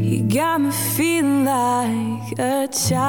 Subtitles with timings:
[0.09, 3.08] You got me feeling like a child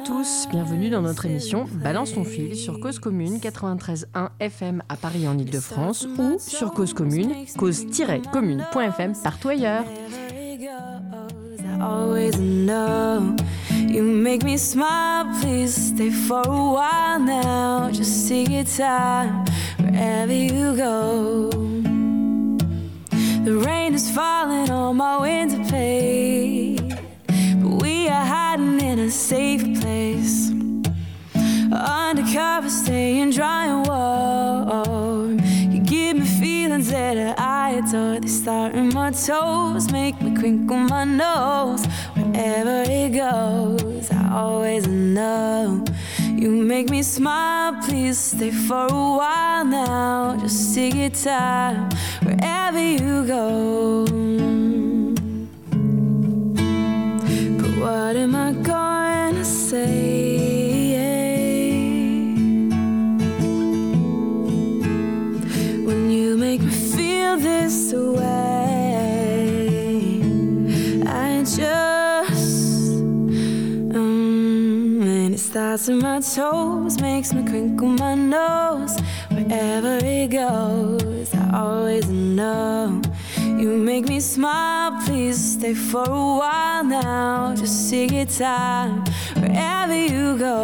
[0.00, 5.28] tous, bienvenue dans notre émission Balance ton fil sur Cause Commune 93.1 FM à Paris
[5.28, 9.84] en Ile-de-France ou sur Cause Commune, cause-commune.fm partout ailleurs.
[13.88, 15.26] You make me smile.
[15.40, 17.90] Please stay for a while now.
[17.90, 19.44] Just take your time
[19.78, 21.50] wherever you go.
[23.44, 26.69] The rain is falling on my window pane,
[29.10, 30.52] a safe place.
[31.72, 35.40] Undercover, staying dry and warm.
[35.72, 38.20] You give me feelings that I adore.
[38.20, 41.84] They start in my toes, make me crinkle my nose.
[42.14, 45.84] Wherever it goes, I always know.
[46.40, 50.36] You make me smile, please stay for a while now.
[50.40, 51.90] Just take your time
[52.22, 54.04] wherever you go.
[57.58, 58.59] But what am I
[75.50, 78.96] starts in my toes, makes me crinkle my nose.
[79.30, 83.02] Wherever it goes, I always know.
[83.36, 87.56] You make me smile, please stay for a while now.
[87.56, 89.02] Just take your time
[89.42, 90.60] wherever you go.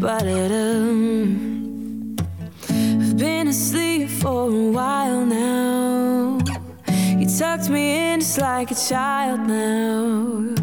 [0.00, 3.02] Ba-da-da-da-dum, boom, ba-da-dum.
[3.02, 6.38] I've been asleep for a while now.
[7.18, 10.54] You tucked me in just like a child now.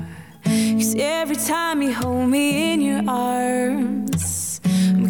[0.43, 4.06] Cause every time you hold me in your arms,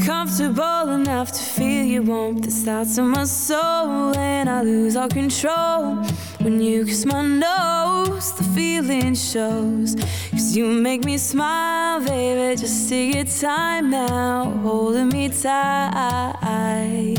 [0.08, 4.16] comfortable enough to feel your warmth that starts in my soul.
[4.16, 5.96] And I lose all control
[6.40, 8.32] when you kiss my nose.
[8.38, 9.96] The feeling shows.
[10.32, 12.56] Cause you make me smile, baby.
[12.56, 17.18] Just take your time now, holding me tight.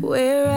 [0.00, 0.51] Wherever,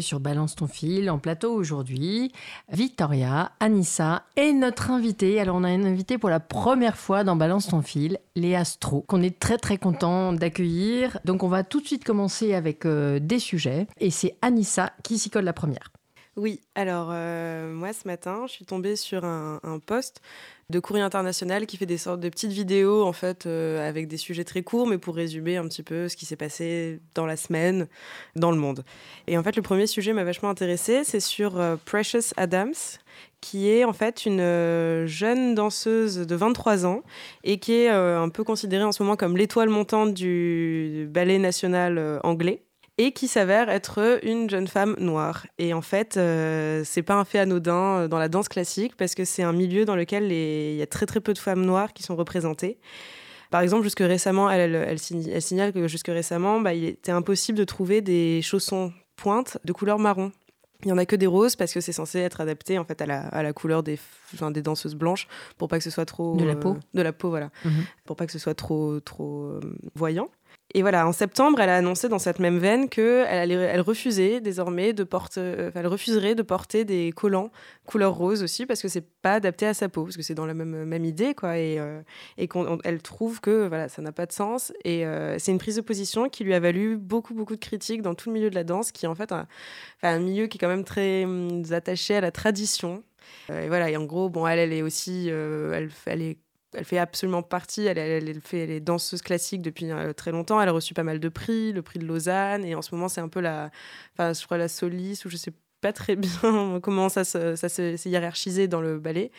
[0.00, 2.32] sur Balance ton fil en plateau aujourd'hui.
[2.70, 5.40] Victoria, Anissa et notre invité.
[5.40, 9.02] Alors on a une invitée pour la première fois dans Balance ton fil, Léa Stro,
[9.02, 11.18] qu'on est très très content d'accueillir.
[11.24, 15.16] Donc on va tout de suite commencer avec euh, des sujets et c'est Anissa qui
[15.16, 15.92] s'y colle la première.
[16.38, 20.20] Oui, alors euh, moi ce matin, je suis tombée sur un, un post
[20.70, 24.18] de Courrier International qui fait des sortes de petites vidéos en fait euh, avec des
[24.18, 27.36] sujets très courts, mais pour résumer un petit peu ce qui s'est passé dans la
[27.36, 27.88] semaine
[28.36, 28.84] dans le monde.
[29.26, 32.74] Et en fait, le premier sujet m'a vachement intéressée, c'est sur euh, Precious Adams,
[33.40, 37.02] qui est en fait une jeune danseuse de 23 ans
[37.42, 42.20] et qui est un peu considérée en ce moment comme l'étoile montante du ballet national
[42.22, 42.62] anglais
[42.98, 45.46] et qui s'avère être une jeune femme noire.
[45.58, 49.14] Et en fait, euh, c'est pas un fait anodin euh, dans la danse classique parce
[49.14, 51.92] que c'est un milieu dans lequel il y a très très peu de femmes noires
[51.92, 52.78] qui sont représentées.
[53.50, 56.84] Par exemple, jusque récemment, elle, elle, elle sign- elle signale que jusque récemment, bah, il
[56.84, 60.32] était impossible de trouver des chaussons pointes de couleur marron.
[60.84, 63.02] Il y en a que des roses parce que c'est censé être adapté en fait
[63.02, 63.98] à la, à la couleur des,
[64.34, 65.26] enfin, des danseuses blanches
[65.56, 66.76] pour pas que ce soit trop De la euh, peau.
[66.94, 67.82] de la peau voilà Mhm.
[68.04, 69.60] pour pas que ce soit trop trop euh,
[69.96, 70.28] voyant.
[70.74, 74.92] Et voilà, en septembre, elle a annoncé dans cette même veine que elle, refusait désormais
[74.92, 77.50] de porter, euh, elle refuserait de porter des collants
[77.86, 80.44] couleur rose aussi parce que c'est pas adapté à sa peau, parce que c'est dans
[80.44, 82.02] la même, idée quoi, et, euh,
[82.36, 84.72] qu'elle trouve que voilà, ça n'a pas de sens.
[84.84, 88.02] Et euh, c'est une prise de position qui lui a valu beaucoup beaucoup de critiques
[88.02, 89.32] dans tout le milieu de la danse, qui est en fait
[90.02, 93.02] un, milieu qui est quand même très hum, attaché à la tradition.
[93.50, 96.38] Euh, et voilà, et en gros, bon, elle, elle est aussi, euh, elle est
[96.74, 100.72] elle fait absolument partie, elle, fait, elle est danseuse classique depuis très longtemps, elle a
[100.72, 103.28] reçu pas mal de prix, le prix de Lausanne, et en ce moment c'est un
[103.28, 103.70] peu la,
[104.14, 107.96] enfin je crois la Solis, ou je sais pas très bien comment ça, ça, s'est
[108.06, 109.30] hiérarchisé dans le ballet.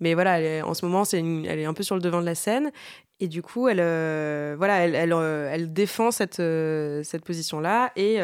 [0.00, 2.34] Mais voilà, en ce moment, c'est elle est un peu sur le devant de la
[2.34, 2.70] scène.
[3.18, 7.90] Et du coup, elle, euh, voilà, elle, elle, euh, défend cette, euh, cette position-là.
[7.96, 8.18] Et,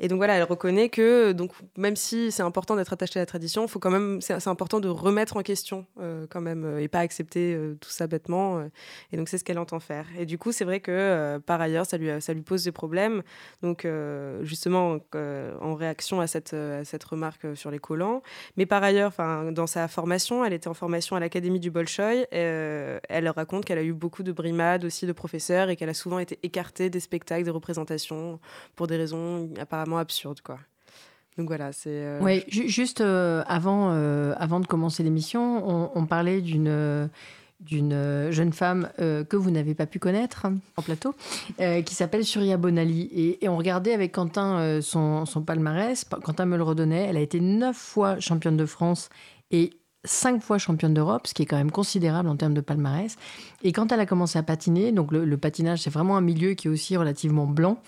[0.00, 3.26] et donc, voilà, elle reconnaît que, donc, même si c'est important d'être attaché à la
[3.26, 5.86] tradition, faut quand même, c'est, important de remettre en question,
[6.28, 8.62] quand même, et pas accepter tout ça bêtement.
[9.12, 10.06] et donc, c'est ce qu'elle entend faire.
[10.18, 13.22] Et du coup, c'est vrai que, par ailleurs, ça lui, ça lui pose des problèmes.
[13.62, 13.86] Donc,
[14.42, 18.22] justement, en réaction à cette, à cette remarque sur les collants.
[18.56, 19.12] Mais par ailleurs,
[19.52, 22.26] dans sa formation, elle était en formation à l'Académie du Bolchoï.
[22.30, 26.18] elle raconte qu'elle a eu beaucoup de brimades aussi de professeurs et qu'elle a souvent
[26.18, 28.40] été écartée des spectacles, des représentations
[28.76, 30.58] pour des raisons apparemment absurdes, quoi.
[31.38, 31.90] Donc voilà, c'est.
[31.90, 37.08] Euh, oui, juste euh, avant, euh, avant de commencer l'émission, on, parlait d'une
[37.60, 41.14] d'une jeune femme que vous n'avez pas pu connaître en plateau,
[41.58, 43.08] qui s'appelle Surya Bonali.
[43.12, 46.04] Et, et, on regardait avec Quentin son, son palmarès.
[46.04, 47.06] Quentin me le redonnait.
[47.08, 49.08] Elle a été neuf fois championne de France
[49.50, 49.70] et
[50.04, 53.16] cinq fois championne d'Europe, ce qui est quand même considérable en termes de palmarès.
[53.62, 56.68] Et quand elle a commencé à patiner, donc le, patinage, c'est vraiment un milieu qui
[56.68, 57.78] est aussi relativement blanc.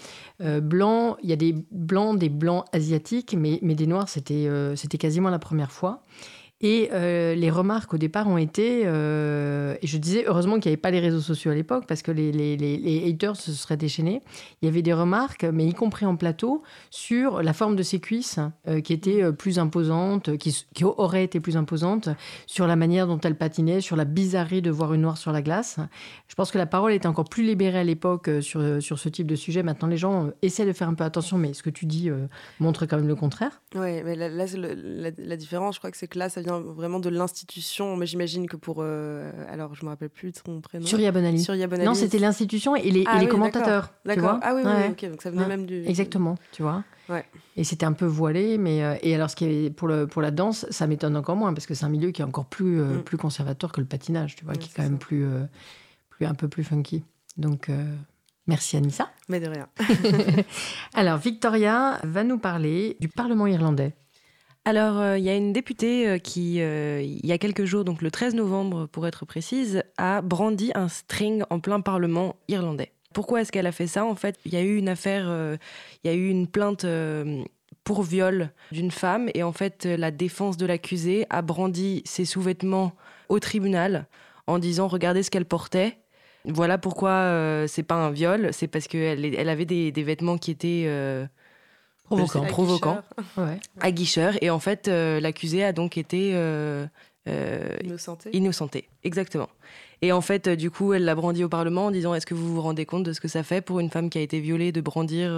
[0.41, 4.47] Euh, blanc, il y a des blancs, des blancs asiatiques, mais, mais des noirs, c'était
[4.47, 6.03] euh, c'était quasiment la première fois.
[6.63, 10.75] Et euh, les remarques au départ ont été, euh, et je disais heureusement qu'il n'y
[10.75, 13.79] avait pas les réseaux sociaux à l'époque parce que les, les, les, haters se seraient
[13.79, 14.21] déchaînés.
[14.61, 17.99] Il y avait des remarques, mais y compris en plateau, sur la forme de ses
[17.99, 22.11] cuisses euh, qui était plus imposante, qui, qui, aurait été plus imposante,
[22.47, 25.41] sur la manière dont elle patinait, sur la bizarrerie de voir une noire sur la
[25.41, 25.79] glace.
[26.29, 29.27] Je pense que la parole était encore plus libérée à l'époque sur, sur ce type
[29.27, 29.63] de sujet.
[29.63, 32.11] Maintenant, les gens essaient de faire un peu attention, mais ce que tu dis
[32.59, 33.63] montre quand même le contraire.
[33.75, 36.99] Oui, mais là, la, la, différence, je crois que c'est que là, ça vient vraiment
[36.99, 37.97] de l'institution.
[37.97, 38.79] Mais j'imagine que pour.
[38.81, 40.87] Euh, alors, je me rappelle plus de son prénom.
[40.87, 41.47] Surya Bonali.
[41.85, 43.93] Non, c'était l'institution et les, ah commentateurs.
[44.05, 44.39] D'accord.
[44.43, 45.11] Ah oui, oui, ok.
[45.11, 45.85] Donc ça venait même du.
[45.87, 46.83] Exactement, tu vois.
[47.09, 47.25] Ouais.
[47.57, 50.23] Et c'était un peu voilé, mais euh, et alors ce qui est pour le pour
[50.23, 52.81] la danse, ça m'étonne encore moins parce que c'est un milieu qui est encore plus
[52.81, 53.03] euh, mm.
[53.03, 55.27] plus conservateur que le patinage, tu vois, qui est quand même plus
[56.09, 57.03] plus un peu plus funky.
[57.37, 57.69] Donc
[58.51, 59.09] Merci Anissa.
[59.29, 59.69] Mais de rien.
[60.95, 63.95] Alors Victoria va nous parler du Parlement irlandais.
[64.67, 67.83] Alors, euh, il y a une députée euh, qui, euh, il y a quelques jours,
[67.85, 72.93] donc le 13 novembre pour être précise, a brandi un string en plein Parlement irlandais.
[73.15, 75.25] Pourquoi est-ce qu'elle a fait ça En fait, il y a eu une affaire,
[76.05, 76.87] il y a eu une plainte
[77.83, 82.93] pour viol d'une femme et en fait, la défense de l'accusée a brandi ses sous-vêtements
[83.29, 84.07] au tribunal
[84.47, 85.99] en disant regardez ce qu'elle portait.
[86.45, 90.53] Voilà pourquoi c'est pas un viol, c'est parce qu'elle elle avait des, des, vêtements qui
[90.53, 90.87] étaient
[92.11, 93.03] provoquant, provoquant
[93.81, 94.35] aguicheur.
[94.43, 96.87] Et en fait, euh, l'accusé a donc été euh,
[97.29, 97.77] euh,
[98.33, 98.89] innocenté.
[99.05, 99.49] Exactement.
[100.03, 102.55] Et en fait, du coup, elle l'a brandi au Parlement en disant Est-ce que vous
[102.55, 104.73] vous rendez compte de ce que ça fait pour une femme qui a été violée
[104.73, 105.31] de brandir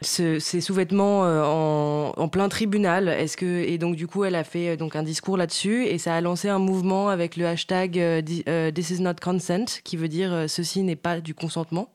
[0.00, 1.22] ses sous-vêtements
[2.16, 3.08] en, plein tribunal?
[3.08, 6.16] Est-ce que et donc du coup, elle a fait donc un discours là-dessus et ça
[6.16, 7.92] a lancé un mouvement avec le hashtag
[8.24, 11.88] This is not consent, qui veut dire ceci n'est pas du consentement.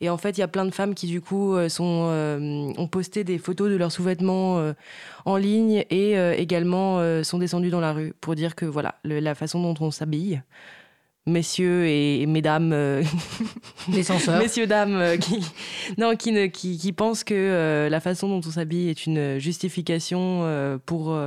[0.00, 2.72] Et en fait, il y a plein de femmes qui, du coup, euh, sont, euh,
[2.76, 4.72] ont posté des photos de leurs sous-vêtements euh,
[5.24, 9.60] en ligne et également sont descendues dans la rue pour dire que, voilà, la façon
[9.60, 10.42] dont on s'habille,
[11.26, 12.72] messieurs et, mesdames,
[13.92, 15.44] les censeurs, messieurs dames qui
[15.98, 20.80] non qui ne qui, qui pensent que la façon dont on s'habille est une justification
[20.86, 21.18] pour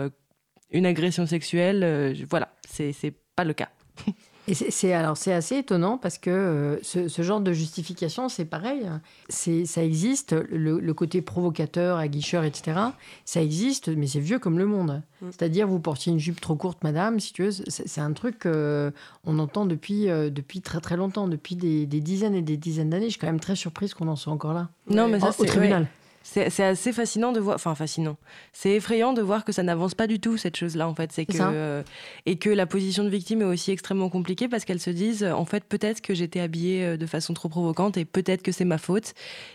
[0.72, 2.16] une agression sexuelle.
[2.30, 3.70] voilà, c'est c'est pas le cas.
[4.48, 8.90] Et c'est alors c'est assez étonnant parce que euh, ce, genre de justification, c'est pareil.
[9.30, 12.80] C'est ça existe, le, côté provocateur, aguicheur, etc.
[13.24, 15.04] Ça existe, mais c'est vieux comme le monde.
[15.22, 15.28] Mm.
[15.28, 17.52] C'est-à-dire vous portiez une jupe trop courte, madame, si tu veux.
[17.52, 18.92] C'est un truc qu'on euh,
[19.26, 23.06] entend depuis euh, depuis très très longtemps, depuis des, dizaines et des dizaines d'années.
[23.06, 24.70] Je suis quand même très surprise qu'on en soit encore là.
[24.90, 25.88] Non, mais ça, au tribunal.
[26.24, 28.16] C'est assez fascinant de voir, enfin fascinant.
[28.54, 31.12] C'est effrayant de voir que ça n'avance pas du tout cette chose-là en fait.
[31.12, 31.84] C'est que euh,
[32.26, 35.46] et que la position de victime est aussi extrêmement compliquée parce qu'elles se disent en
[35.46, 38.78] fait peut-être que j'étais habillée euh, de façon trop provocante et peut-être que c'est ma
[38.78, 39.14] faute.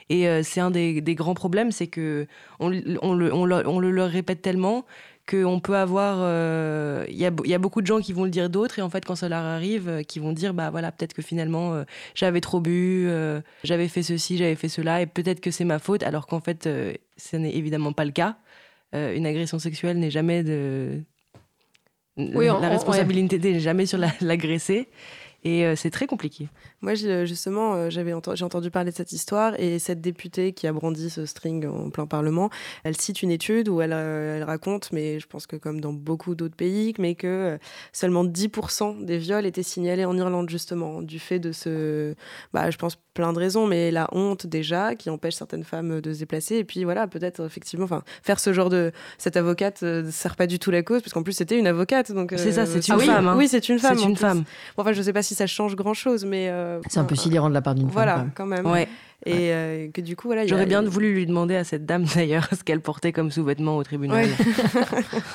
[0.08, 2.26] Et euh, c'est un des, grands problèmes, c'est que
[2.58, 4.84] on, le, on, le, leur répète tellement
[5.28, 6.18] qu'on peut avoir.
[6.20, 8.82] Euh, il y, a, y, a, beaucoup de gens qui vont le dire d'autres, et
[8.82, 11.74] en fait, quand ça leur arrive, euh, qui vont dire bah voilà, peut-être que finalement,
[11.74, 13.08] euh, j'avais trop bu,
[13.64, 16.68] j'avais fait ceci, j'avais fait cela, et peut-être que c'est ma faute, alors qu'en fait,
[17.16, 18.36] ce n'est évidemment pas le cas.
[18.92, 21.02] une agression sexuelle n'est jamais de.
[22.16, 24.88] la responsabilité n'est jamais sur l'agressé.
[25.46, 26.48] Et euh, c'est très compliqué.
[26.80, 30.72] Moi, justement, euh, j'avais j'ai entendu parler de cette histoire et cette députée qui a
[30.72, 32.50] brandi ce string en plein Parlement,
[32.82, 36.34] elle cite une étude où elle, elle raconte, mais je pense que comme dans beaucoup
[36.34, 37.58] d'autres pays, mais que
[37.92, 42.16] seulement 10% des viols étaient signalés en Irlande, justement, du fait de ce,
[42.52, 46.12] bah, je pense plein de raisons, mais la honte déjà qui empêche certaines femmes de
[46.12, 46.56] se déplacer.
[46.56, 48.92] Et puis voilà, peut-être effectivement, enfin, faire ce genre de.
[49.18, 52.12] Cette avocate ne sert pas du tout la cause, parce qu'en plus c'était une avocate.
[52.12, 53.34] Donc c'est ça, c'est une, femme.
[53.36, 53.98] Oui, c'est une femme.
[53.98, 54.44] C'est une femme.
[54.76, 56.48] enfin, je sais pas si ça change grand chose, mais.
[56.48, 57.92] Euh, c'est un peu sidérant de la part d'une femme.
[57.92, 58.66] Voilà, quand même.
[58.66, 58.88] Ouais.
[59.24, 60.46] Et euh, que du coup, voilà.
[60.46, 63.82] J'aurais bien voulu lui demander à cette dame d'ailleurs ce qu'elle portait comme sous-vêtement au
[63.82, 64.28] tribunal.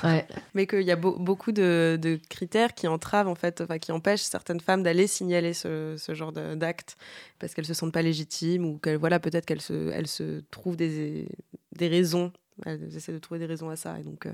[0.04, 0.26] Ouais.
[0.56, 4.60] Mais qu'il y a beaucoup de, critères qui entravent, en fait, enfin, qui empêchent certaines
[4.60, 6.98] femmes d'aller signaler ce, ce genre d'actes
[7.40, 10.76] parce qu'elles se sentent pas légitimes ou qu'elles, voilà, peut-être qu'elles se, elles se trouvent
[10.76, 11.28] des,
[11.76, 12.32] des raisons.
[12.66, 14.00] Elles essaient de trouver des raisons à ça.
[14.00, 14.26] Et donc.
[14.26, 14.32] Euh,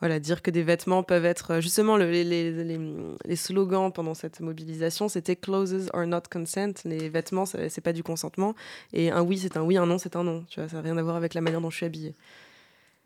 [0.00, 2.78] voilà, dire que des vêtements peuvent être euh, justement les, les,
[3.24, 6.74] les, slogans pendant cette mobilisation, c'était clothes are not consent.
[6.84, 8.54] Les vêtements, c'est pas du consentement.
[8.92, 10.44] Et un oui, c'est un oui, un non, c'est un non.
[10.48, 12.14] Tu vois, ça n'a rien à voir avec la manière dont je suis habillée.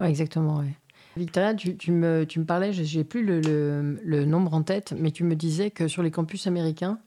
[0.00, 0.58] Ouais, exactement.
[0.58, 0.74] Ouais.
[1.16, 4.94] Victoria, tu, tu, me, tu me parlais, j'ai plus le, le, le, nombre en tête,
[4.96, 6.98] mais tu me disais que sur les campus américains,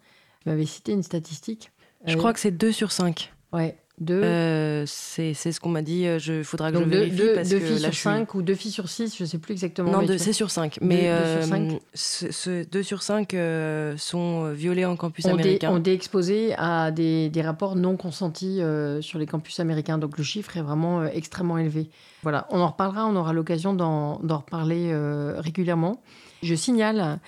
[0.41, 1.71] tu m'avais cité une statistique.
[2.05, 3.33] Je crois que c'est 2 sur 5.
[3.51, 4.21] Ouais, deux.
[4.23, 6.01] Euh, c'est ce qu'on m'a dit.
[6.01, 8.55] Il euh, faudra que je vérifie deux, parce deux que filles sur 5 ou deux
[8.55, 9.91] filles sur 6, je ne sais plus exactement.
[9.91, 10.79] Non, c'est sur 5.
[10.81, 11.11] Mais
[12.71, 15.69] 2 sur 5 euh, sont violés en campus américain.
[15.71, 18.59] on est exposés à des, des, rapports non consentis
[19.01, 19.97] sur les campus américains.
[19.97, 21.89] Donc le chiffre est vraiment extrêmement élevé.
[22.23, 24.93] Voilà, on en reparlera, on aura l'occasion d'en reparler
[25.37, 26.01] régulièrement.
[26.43, 27.19] Je signale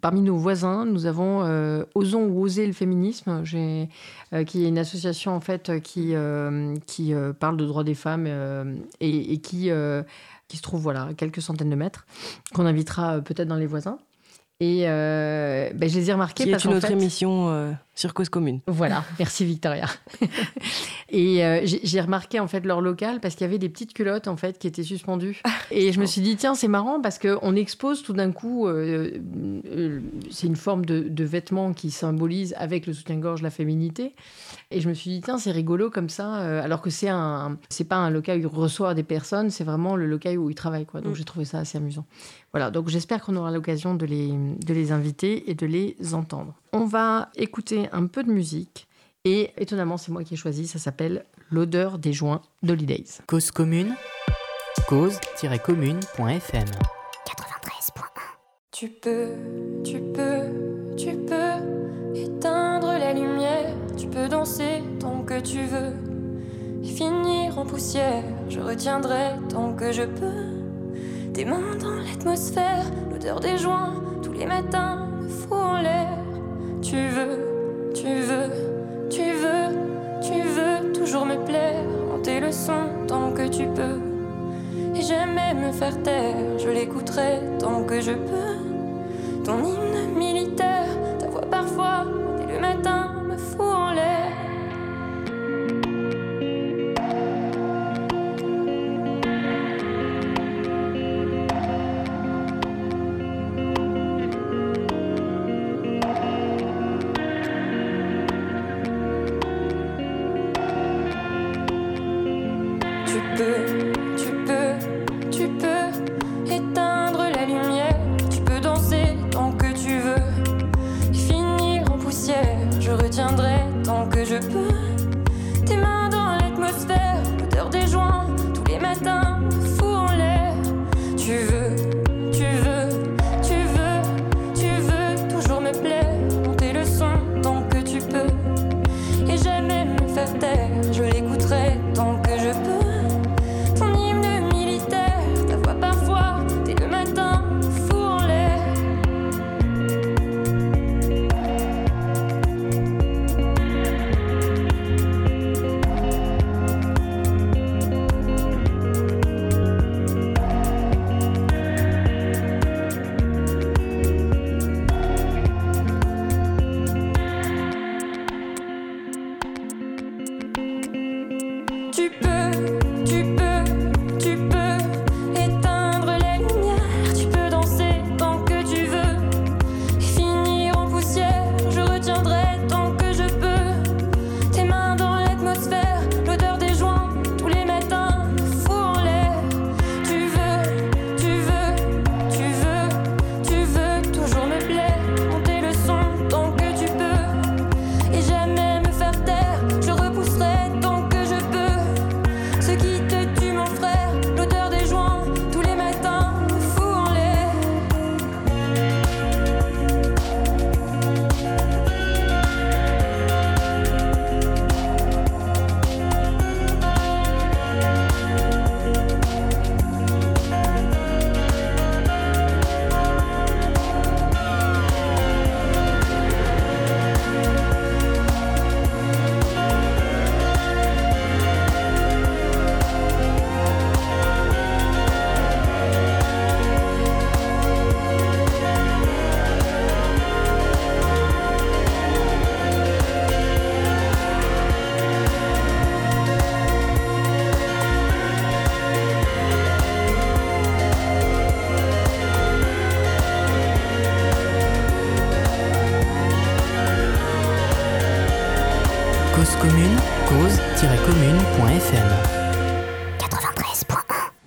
[0.00, 4.78] parmi nos voisins, nous avons euh, Osons ou Oser le féminisme, euh, qui est une
[4.78, 8.26] association en fait qui, euh, qui parle de droits des femmes
[9.00, 9.70] et, qui,
[10.48, 12.06] qui se trouve voilà, à quelques centaines de mètres,
[12.54, 13.98] qu'on invitera peut-être dans les voisins.
[14.60, 16.44] Et ben, je les ai remarqués.
[16.44, 18.60] Qui est une autre émission sur Cause Commune.
[18.66, 19.86] Voilà, merci Victoria.
[21.08, 24.26] et euh, j'ai remarqué en fait leur local parce qu'il y avait des petites culottes
[24.26, 25.40] en fait qui étaient suspendues.
[25.44, 28.66] Ah, et je me suis dit tiens c'est marrant parce qu'on expose tout d'un coup,
[28.66, 29.12] euh,
[29.66, 34.14] euh, c'est une forme de, de vêtement qui symbolise avec le soutien-gorge la féminité.
[34.70, 37.84] Et je me suis dit tiens c'est rigolo comme ça alors que c'est un c'est
[37.84, 40.86] pas un local où il reçoit des personnes, c'est vraiment le local où il travaille
[40.86, 41.00] quoi.
[41.00, 41.16] Donc mm.
[41.16, 42.06] j'ai trouvé ça assez amusant.
[42.54, 46.54] Voilà donc j'espère qu'on aura l'occasion de les de les inviter et de les entendre.
[46.72, 48.86] On va écouter un peu de musique.
[49.24, 50.68] Et étonnamment, c'est moi qui ai choisi.
[50.68, 53.22] Ça s'appelle L'odeur des joints d'Holidays.
[53.26, 53.96] Cause commune,
[54.86, 56.70] cause-commune.fm 93.1
[58.70, 59.30] Tu peux,
[59.82, 63.74] tu peux, tu peux éteindre la lumière.
[63.96, 65.92] Tu peux danser tant que tu veux.
[66.84, 70.53] Et finir en poussière, je retiendrai tant que je peux.
[71.34, 76.16] Tes mains dans l'atmosphère, l'odeur des joints, tous les matins me fout en l'air.
[76.80, 78.50] Tu veux, tu veux,
[79.10, 83.98] tu veux, tu veux toujours me plaire, monter le son tant que tu peux.
[84.94, 89.42] Et jamais me faire taire, je l'écouterai tant que je peux.
[89.44, 90.03] Ton hymne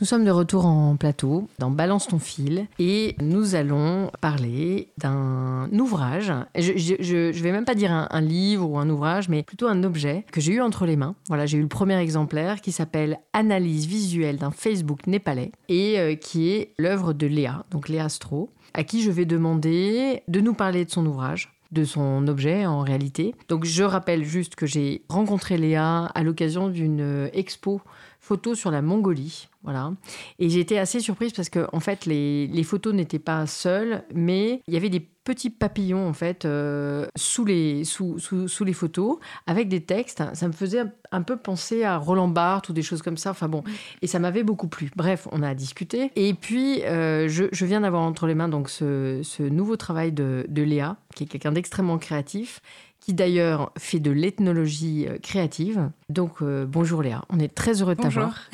[0.07, 5.69] Nous sommes de retour en plateau dans Balance ton fil et nous allons parler d'un
[5.73, 6.31] ouvrage.
[6.55, 10.23] Je ne vais même pas dire un, livre ou un ouvrage, mais plutôt un objet
[10.31, 11.15] que j'ai eu entre les mains.
[11.27, 16.15] Voilà, j'ai eu le premier exemplaire qui s'appelle Analyse visuelle d'un Facebook népalais et euh,
[16.15, 20.53] qui est l'œuvre de Léa, donc Léa Stro, à qui je vais demander de nous
[20.53, 23.35] parler de son ouvrage de son objet en réalité.
[23.49, 27.81] Donc je rappelle juste que j'ai rencontré Léa à l'occasion d'une expo
[28.27, 29.47] photo sur la Mongolie.
[29.63, 29.93] Voilà.
[30.37, 34.61] Et été assez surprise parce que en fait les, les photos n'étaient pas seules, mais
[34.67, 38.73] il y avait des petits papillons en fait euh, sous, les, sous, sous, sous, les
[38.73, 40.23] photos avec des textes.
[40.33, 43.31] Ça me faisait un peu penser à Roland Barthes ou des choses comme ça.
[43.31, 43.63] Enfin bon,
[44.01, 44.89] et ça m'avait beaucoup plu.
[44.95, 46.11] Bref, on a discuté.
[46.15, 50.13] Et puis euh, je, je, viens d'avoir entre les mains donc ce, ce nouveau travail
[50.13, 52.61] de, de Léa, qui est quelqu'un d'extrêmement créatif
[53.07, 55.89] qui d'ailleurs fait de l'ethnologie euh, créative.
[56.09, 58.49] Donc euh, bonjour Léa, on est très heureux de t'avoir.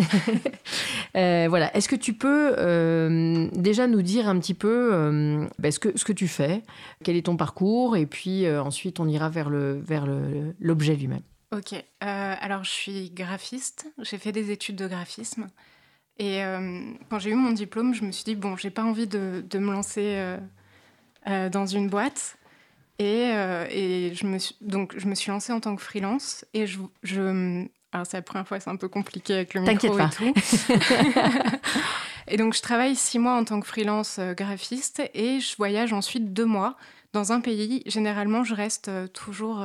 [1.18, 5.80] euh, voilà, est-ce que tu peux euh, déjà nous dire un petit peu ben, ce,
[5.80, 6.62] que, ce que tu fais,
[7.04, 10.06] quel est ton parcours, et puis ensuite on ira vers le vers
[10.60, 11.24] l'objet lui-même.
[11.52, 15.48] Ok, alors je suis graphiste, j'ai fait des études de graphisme.
[16.20, 16.42] Et
[17.10, 19.60] quand j'ai eu mon diplôme, je me suis dit, bon, j'ai pas envie de, de
[19.60, 20.38] me lancer
[21.26, 22.38] dans une boîte.
[23.00, 26.46] Et, euh, et, je, me suis, donc, je me suis lancée en tant que freelance.
[26.54, 26.80] Et je.
[27.02, 30.34] je alors, c'est la première fois, c'est un peu compliqué avec le micro et tout.
[32.28, 35.94] et donc, je travaille six mois en tant que freelance euh, graphiste et je voyage
[35.94, 36.76] ensuite deux mois
[37.14, 37.84] dans un pays.
[37.86, 39.64] Généralement, je reste euh, toujours,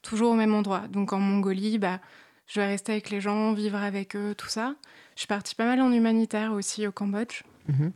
[0.00, 0.84] toujours au même endroit.
[0.88, 2.00] Donc, en Mongolie, bah,
[2.46, 4.74] je vais rester avec les gens, vivre avec eux, tout ça.
[5.14, 7.42] Je suis partie pas mal en humanitaire aussi au Cambodge.
[7.68, 7.92] Mhm.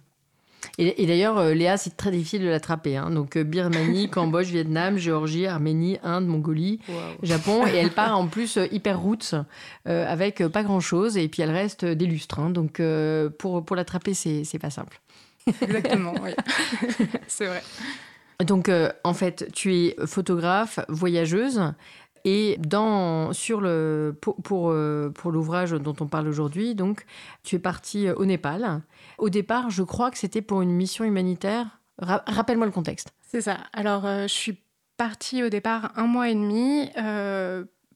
[0.79, 2.97] Et, d'ailleurs, euh, Léa, c'est très difficile de l'attraper.
[2.97, 3.11] Hein.
[3.11, 6.81] Donc, euh, Birmanie, Cambodge, Vietnam, Géorgie, Arménie, Inde, Mongolie,
[7.23, 7.67] Japon.
[7.67, 9.35] Et elle part en plus euh, hyper route,
[9.85, 11.17] avec pas grand-chose.
[11.17, 12.39] Et puis, elle reste des lustres.
[12.39, 12.51] Hein.
[12.51, 12.81] Donc,
[13.39, 15.01] pour, pour l'attraper, c'est, c'est pas simple.
[15.61, 16.31] Exactement, oui.
[17.27, 17.63] c'est vrai.
[18.47, 18.71] Donc,
[19.05, 21.61] en fait, tu es photographe, voyageuse.
[22.25, 27.05] Et dans, sur le, pour, pour, euh, pour l'ouvrage dont on parle aujourd'hui, donc,
[27.43, 28.83] tu es parti euh, au Népal.
[29.19, 31.81] Au départ, je crois que c'était pour une mission humanitaire.
[31.99, 33.13] Rappelle-moi le contexte.
[33.29, 33.59] C'est ça.
[33.73, 34.59] Alors, euh, je suis
[34.97, 36.89] partie au départ un mois et demi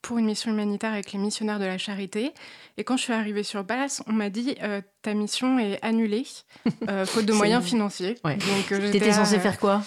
[0.03, 2.33] pour une mission humanitaire avec les missionnaires de la charité.
[2.77, 4.57] Et quand je suis arrivée sur place, on m'a dit
[5.03, 6.27] ta mission est annulée,
[7.05, 8.17] faute de moyens financiers.
[8.25, 8.37] Ouais.
[8.37, 9.83] Donc, étais censée faire quoi?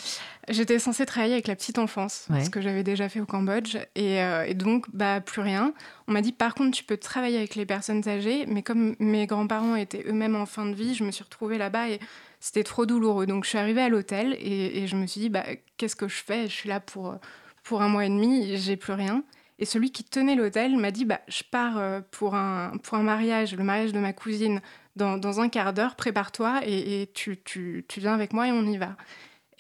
[0.48, 4.44] J'étais censée travailler avec la petite enfance, ce que j'avais déjà fait au Cambodge, euh,
[4.44, 5.74] et, donc bah plus rien.
[6.08, 9.28] On m'a dit par contre tu peux travailler avec les personnes âgées, mais comme mes
[9.28, 12.00] grands-parents étaient eux-mêmes en fin de vie, je me suis retrouvée là-bas et
[12.40, 13.28] c'était trop douloureux.
[13.28, 15.44] Donc je suis arrivée à l'hôtel et, je me suis dit bah
[15.78, 16.48] qu'est-ce que je fais?
[16.48, 17.16] Je suis là pour
[17.64, 19.24] pour un mois et demi, j'ai plus rien.
[19.60, 23.04] Et celui qui tenait l'hôtel m'a dit bah je pars euh, pour un pour un
[23.04, 24.62] mariage, le mariage de ma cousine
[24.96, 28.52] dans, dans un quart d'heure, prépare-toi et, et tu, tu, tu viens avec moi et
[28.52, 28.96] on y va.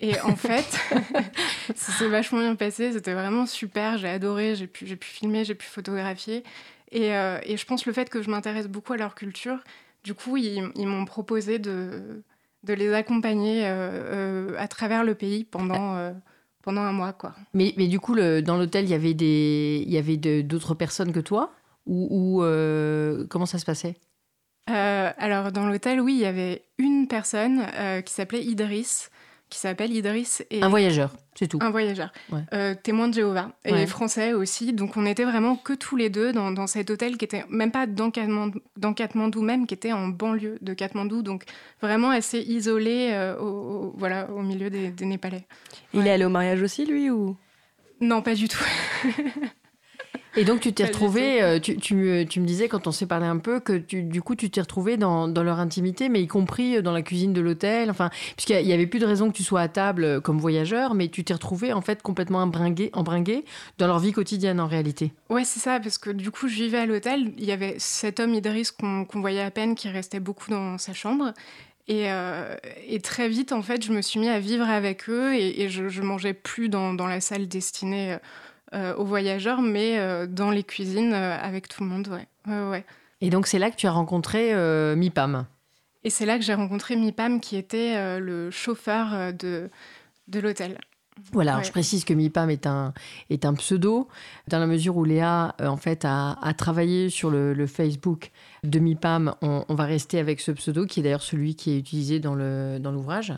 [0.01, 0.65] Et en fait,
[1.75, 2.93] ça s'est vachement bien passé.
[2.93, 3.97] C'était vraiment super.
[3.97, 4.55] J'ai adoré.
[4.55, 6.43] J'ai pu, j'ai pu filmer, j'ai pu photographier.
[6.91, 9.59] Et, euh, et, je pense le fait que je m'intéresse beaucoup à leur culture,
[10.03, 12.23] du coup, ils, ils m'ont proposé de,
[12.63, 16.13] de les accompagner euh, euh, à travers le pays pendant,
[16.63, 17.13] pendant un mois.
[17.13, 17.35] Quoi.
[17.53, 20.73] Mais, mais du coup, le, dans l'hôtel, il y avait, des, il y avait d'autres
[20.73, 21.51] personnes que toi?
[21.85, 23.97] Ou, ou comment ça se passait?
[24.67, 27.65] Alors dans l'hôtel, oui, il y avait une personne
[28.05, 29.09] qui s'appelait Idriss,
[29.49, 30.43] qui s'appelle Idriss.
[30.51, 30.61] Et...
[30.61, 31.59] Un voyageur, c'est tout.
[31.61, 32.11] Un voyageur.
[32.53, 33.51] Euh, témoin de Jéhovah.
[33.65, 34.73] Et français aussi.
[34.73, 37.71] Donc on était vraiment que tous les deux dans, dans cet hôtel qui était même
[37.71, 41.21] pas dans Katmandou, dans Katmandou, même, qui était en banlieue de Katmandou.
[41.21, 41.43] Donc
[41.81, 45.45] vraiment assez isolé euh, au, voilà, au milieu des, des Népalais.
[45.93, 47.35] Il est allé au mariage aussi, lui ou?
[48.01, 48.63] Non, pas du tout.
[50.35, 53.07] Et donc, tu t'es retrouvé, euh, tu, tu, me, tu, me disais quand on s'est
[53.07, 56.21] parlé un peu que tu, du coup, tu t'es retrouvé dans, dans, leur intimité, mais
[56.21, 57.89] y compris euh, dans la cuisine de l'hôtel.
[57.89, 60.93] Enfin, puisqu'il n'y avait plus de raison que tu sois à table euh, comme voyageur,
[60.93, 63.43] mais tu t'es retrouvé en fait complètement embringué, embringué
[63.79, 65.13] dans leur vie quotidienne en réalité.
[65.29, 67.33] Ouais, c'est ça, parce que du coup, je vivais à l'hôtel.
[67.37, 70.93] Il y avait cet homme Idriss qu'on voyait à peine qui restait beaucoup dans sa
[70.93, 71.33] chambre.
[71.87, 72.05] Et,
[72.87, 75.69] et, très vite, en fait, je me suis mis à vivre avec eux et, et
[75.69, 78.17] je, ne mangeais plus dans, dans, la salle destinée euh,
[78.97, 82.07] aux voyageurs, mais euh, dans les cuisines euh, avec tout le monde.
[82.07, 82.27] Ouais.
[82.47, 82.85] Ouais,
[83.21, 84.55] Et donc c'est là que tu as rencontré
[84.95, 85.45] Mipam.
[86.03, 89.69] Et c'est là que j'ai rencontré Mipam, qui était le chauffeur de,
[90.27, 90.79] de l'hôtel.
[91.33, 92.93] Voilà, je précise que Mipam est un,
[93.29, 94.07] est un pseudo,
[94.47, 98.31] dans la mesure où Léa, en fait, a, a travaillé sur le, Facebook
[98.63, 99.35] de Mipam.
[99.41, 102.35] On, on, va rester avec ce pseudo, qui est d'ailleurs celui qui est utilisé dans
[102.35, 103.29] l'ouvrage.
[103.29, 103.35] Dans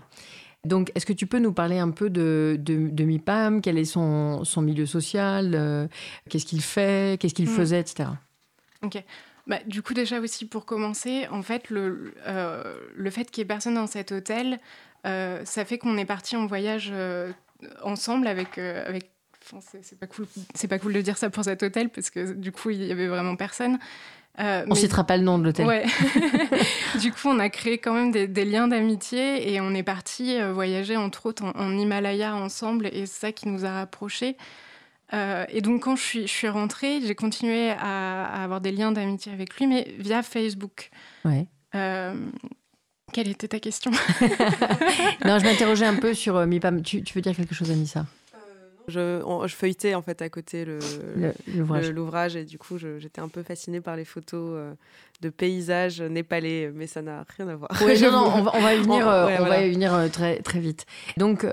[0.64, 3.62] Donc, est-ce que tu peux nous parler un peu de, de, MIPAM?
[3.62, 5.54] Quel est son, son milieu social?
[5.56, 5.88] Euh,
[6.30, 7.20] Qu'est-ce qu'il fait?
[7.20, 7.56] Qu'est-ce qu'il hmm.
[7.56, 8.10] faisait, etc.
[8.84, 9.04] Ok.
[9.48, 13.46] Bah, du coup, déjà aussi pour commencer, en fait, le, euh, le fait qu'il n'y
[13.46, 14.60] ait personne dans cet hôtel,
[15.08, 16.94] euh, ça fait qu'on est parti en voyage
[17.84, 19.12] ensemble avec, avec
[19.60, 22.52] c'est pas cool c'est pas cool de dire ça pour cet hôtel parce que du
[22.52, 23.80] coup il y avait vraiment personne
[24.40, 25.66] euh, on ne citera pas le nom de l'hôtel.
[25.66, 25.86] Ouais.
[27.00, 30.54] du coup, on a créé quand même des, liens d'amitié et on est parti euh,
[30.54, 34.38] voyager entre autres en, Himalaya ensemble et c'est ça qui nous a rapprochés.
[35.14, 38.94] Euh, et donc, quand je suis, je suis rentrée, j'ai continué à, avoir des liens
[38.94, 40.90] d'amitié avec lui, mais via Facebook.
[41.26, 41.46] Ouais.
[41.74, 43.92] quelle était ta question?
[45.26, 46.82] Non, je m'interrogeais un peu sur MIPAM.
[46.82, 48.06] Tu, tu veux dire quelque chose, Anissa?
[48.92, 50.66] Je, je, feuilletais en fait à côté
[51.94, 54.74] l'ouvrage et du coup j'étais un peu fascinée par les photos euh,
[55.22, 57.72] de paysages népalais, mais ça n'a rien à voir.
[57.82, 60.42] non, non, on va, on va y venir, euh, on va y venir euh, très,
[60.42, 60.86] très vite.
[61.18, 61.46] Donc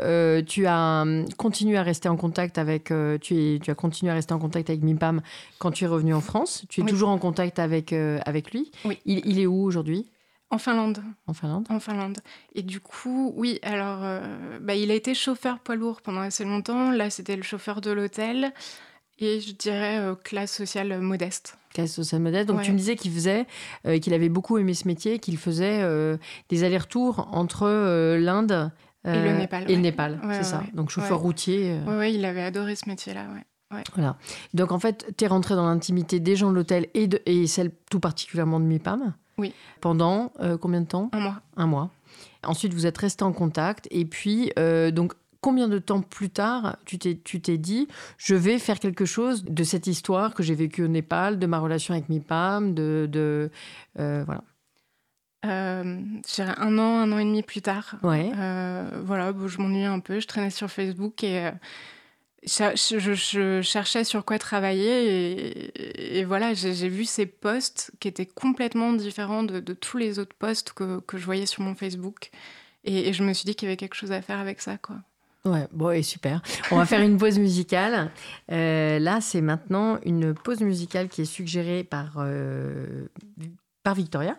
[0.47, 4.15] tu as hum, continué à rester en contact avec, tu, es, tu as continué à
[4.15, 5.21] rester en contact avec Mimpam
[5.59, 6.65] quand tu es revenu en France.
[6.69, 8.71] Tu es toujours en contact avec, avec lui.
[8.85, 8.99] Oui.
[9.07, 10.07] Il, il est où aujourd'hui?
[10.51, 11.03] En Finlande.
[11.27, 12.19] En Finlande En Finlande.
[12.55, 16.45] Et du coup, oui, alors, euh, bah, il a été chauffeur poids lourd pendant assez
[16.45, 16.91] longtemps.
[16.91, 18.53] Là, c'était le chauffeur de l'hôtel.
[19.19, 21.59] Et je dirais euh, classe sociale modeste.
[21.75, 22.49] Classe sociale modeste.
[22.49, 23.47] Donc, tu me disais qu'il faisait,
[23.87, 25.83] euh, qu'il avait beaucoup aimé ce métier, qu'il faisait
[26.49, 28.71] des allers-retours entre l'Inde
[29.05, 29.71] et le Népal.
[29.71, 30.63] Et le Népal, c'est ça.
[30.73, 31.79] Donc, chauffeur routier.
[31.87, 33.45] Oui, il avait adoré ce métier-là, ouais.
[33.95, 34.17] Voilà.
[34.55, 37.47] Donc en fait, tu es rentré dans l'intimité des gens de l'hôtel et, de, et
[37.47, 39.15] celle tout particulièrement de MIPAM.
[39.39, 39.55] Oui.
[39.81, 41.11] Pendant euh, combien de temps?
[41.13, 41.41] Un mois.
[41.57, 41.91] Un mois.
[42.45, 43.89] Ensuite, vous êtes resté en contact.
[43.91, 48.35] Et puis, euh, donc, combien de temps plus tard, tu t'es, tu t'es dit, je
[48.35, 51.95] vais faire quelque chose de cette histoire que j'ai vécue au Népal, de ma relation
[51.95, 53.09] avec Mipam, de...
[53.11, 53.51] de
[53.99, 54.43] euh, voilà.
[55.47, 56.01] Euh,
[56.39, 57.95] un an, un an et demi plus tard.
[58.03, 58.33] Ouais.
[59.05, 61.51] voilà, je m'ennuyais un peu, je traînais sur Facebook et
[62.45, 69.43] je, cherchais sur quoi travailler et, voilà, j'ai vu ces posts qui étaient complètement différents
[69.43, 72.31] de, tous les autres posts que, je voyais sur mon Facebook.
[72.85, 74.97] Et, je me suis dit qu'il y avait quelque chose à faire avec ça, quoi.
[75.45, 76.43] Ouais, bon, et super.
[76.71, 78.11] On va faire une pause musicale.
[78.51, 83.07] Euh, là, c'est maintenant une pause musicale qui est suggérée par, euh,
[83.83, 84.37] par Victoria.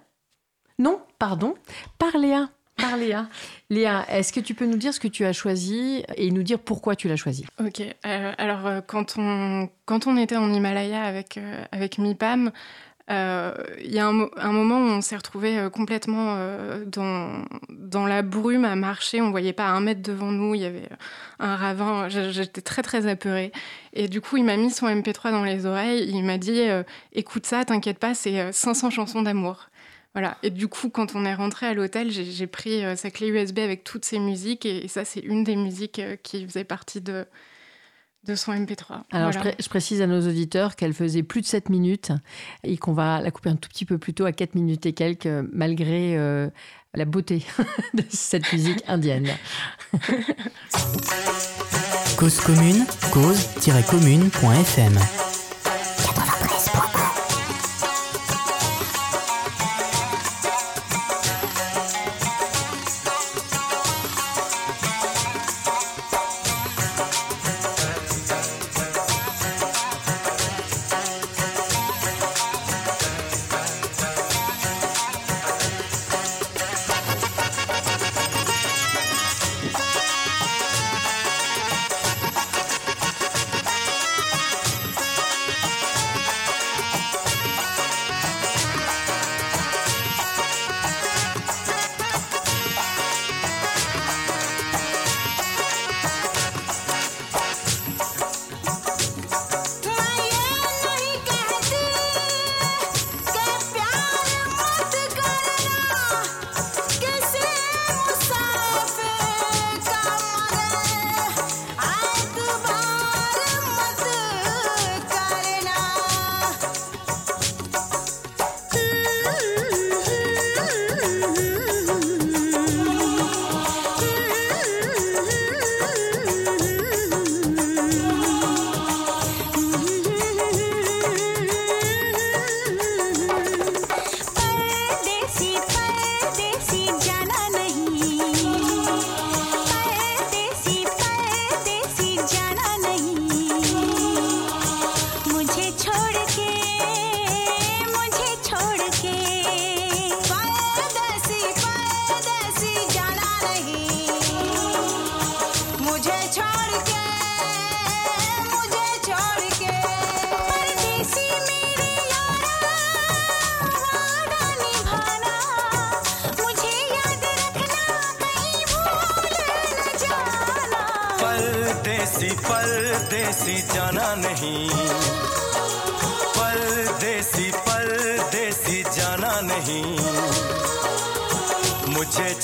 [0.78, 1.56] Non, pardon,
[1.98, 3.28] par Léa par Léa.
[3.70, 6.60] Léa, est-ce que tu peux nous dire ce que tu as choisi et nous dire
[6.60, 7.46] pourquoi tu l'as choisi?
[7.60, 7.82] Ok.
[7.82, 12.52] Euh, alors, euh, quand, on, quand on était en Himalaya avec, euh, avec MIPAM,
[13.12, 16.38] il y a un, moment où on s'est retrouvé complètement
[16.86, 19.20] dans, dans la brume à marcher.
[19.20, 20.54] On voyait pas un mètre devant nous.
[20.54, 20.88] Il y avait
[21.40, 22.08] un ravin.
[22.08, 23.52] J'étais très, très apeurée.
[23.94, 26.08] Et du coup, il m'a mis son MP3 dans les oreilles.
[26.08, 26.62] Il m'a dit
[27.12, 29.70] Écoute ça, t'inquiète pas, c'est 500 chansons d'amour.
[30.14, 30.38] Voilà.
[30.42, 33.60] Et du coup, quand on est rentré à l'hôtel, j'ai pris euh, sa clé USB
[33.60, 34.66] avec toutes ses musiques.
[34.66, 37.26] Et, ça, c'est une des musiques euh, qui faisait partie de,
[38.26, 39.04] de son MP3.
[39.12, 42.12] Alors, je, précise à nos auditeurs qu'elle faisait plus de 7 minutes
[42.64, 44.94] et qu'on va la couper un tout petit peu plus tôt à 4 minutes et
[44.94, 46.50] quelques, malgré euh,
[46.96, 47.46] la beauté
[47.94, 49.30] de cette musique indienne.
[52.18, 54.98] Cause commune, cause-commune.fm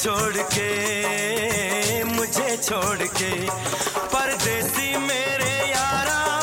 [0.05, 3.31] छोड़ के मुझे छोड़ के
[4.13, 6.34] परदेसी मेरे यारा।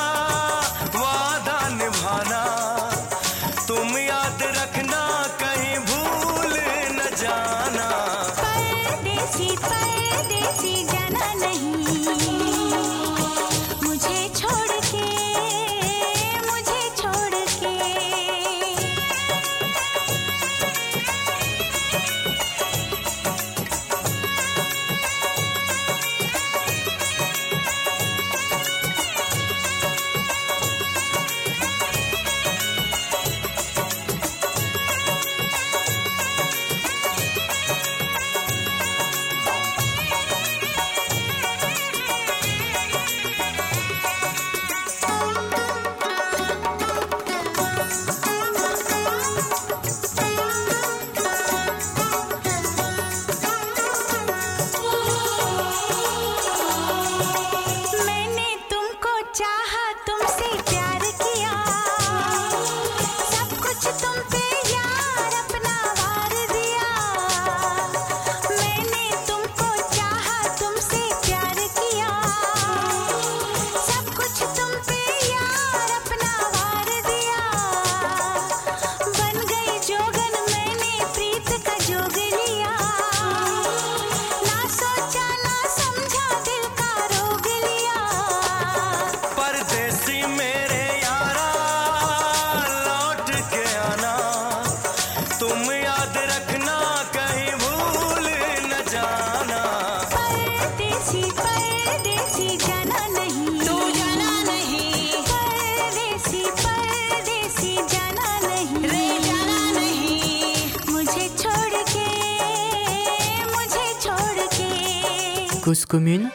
[115.63, 116.29] Cause commune,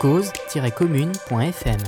[0.00, 1.78] cause-commune.fm.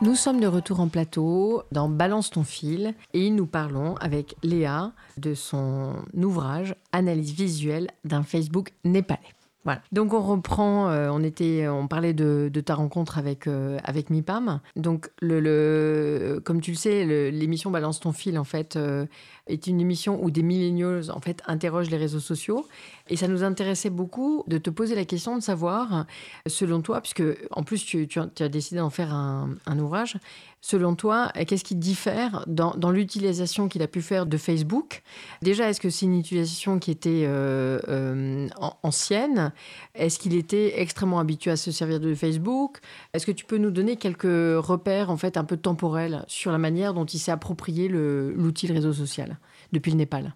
[0.00, 4.92] Nous sommes de retour en plateau dans Balance ton fil et nous parlons avec Léa
[5.16, 9.34] de son ouvrage Analyse visuelle d'un Facebook népalais.
[9.64, 9.82] Voilà.
[9.92, 14.60] Donc on reprend, euh, on était, on parlait de, ta rencontre avec euh, avec Mipam.
[14.76, 19.04] Donc le, le- comme tu le sais, l'émission Balance ton fil en fait euh,
[19.46, 22.66] est une émission où des millennials en fait interrogent les réseaux sociaux
[23.10, 26.06] et ça nous intéressait beaucoup de te poser la question de savoir,
[26.46, 30.16] selon toi, puisque en plus tu, as, décidé d'en faire un ouvrage,
[30.60, 35.02] selon toi, qu'est-ce qui diffère dans, l'utilisation qu'il a pu faire de Facebook?
[35.42, 39.52] Déjà, est-ce que c'est une utilisation qui était euh, euh, an- ancienne?
[39.94, 42.80] Est-ce qu'il était extrêmement habitué à se servir de Facebook?
[43.12, 46.58] Est-ce que tu peux nous donner quelques repères en fait un peu temporels sur la
[46.58, 49.38] manière dont il s'est approprié l'outil réseau social
[49.72, 50.34] depuis le Népal?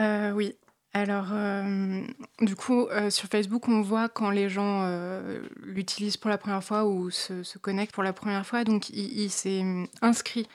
[0.00, 0.54] Euh, oui.
[0.94, 2.02] Alors, euh,
[2.42, 6.62] du coup, euh, sur Facebook, on voit quand les gens euh, l'utilisent pour la première
[6.62, 8.64] fois ou se, se connectent pour la première fois.
[8.64, 9.64] Donc, il, il s'est
[10.00, 10.48] inscrit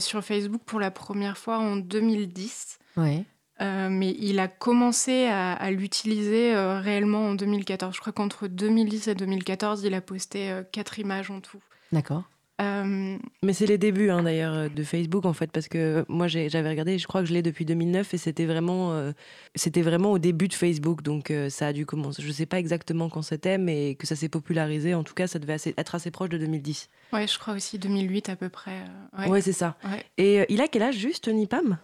[0.00, 2.80] sur Facebook pour la première fois en 2010.
[2.96, 3.24] Ouais.
[3.60, 7.94] Mais il a commencé à, à l'utiliser réellement en 2014.
[7.94, 11.60] Je crois qu'entre 2010 et 2014, il a posté quatre images en tout.
[11.92, 12.24] D'accord.
[12.60, 16.26] Euh, Mais c'est les débuts hein, d'ailleurs euh, de Facebook en fait parce que moi
[16.26, 19.12] j'avais regardé, je crois que je l'ai depuis 2009 et c'était vraiment euh,
[19.54, 22.20] c'était vraiment au début de Facebook donc euh, ça a dû commencer.
[22.20, 25.38] Je sais pas exactement quand c'était mais que ça s'est popularisé en tout cas ça
[25.38, 26.88] devait assez- être assez proche de 2010.
[27.12, 28.82] ouais, je crois aussi 2008 à peu près.
[29.18, 29.28] ouais.
[29.28, 29.76] Ouais, c'est ça.
[29.84, 30.04] Ouais.
[30.16, 31.78] Et il a quel âge juste Nipam?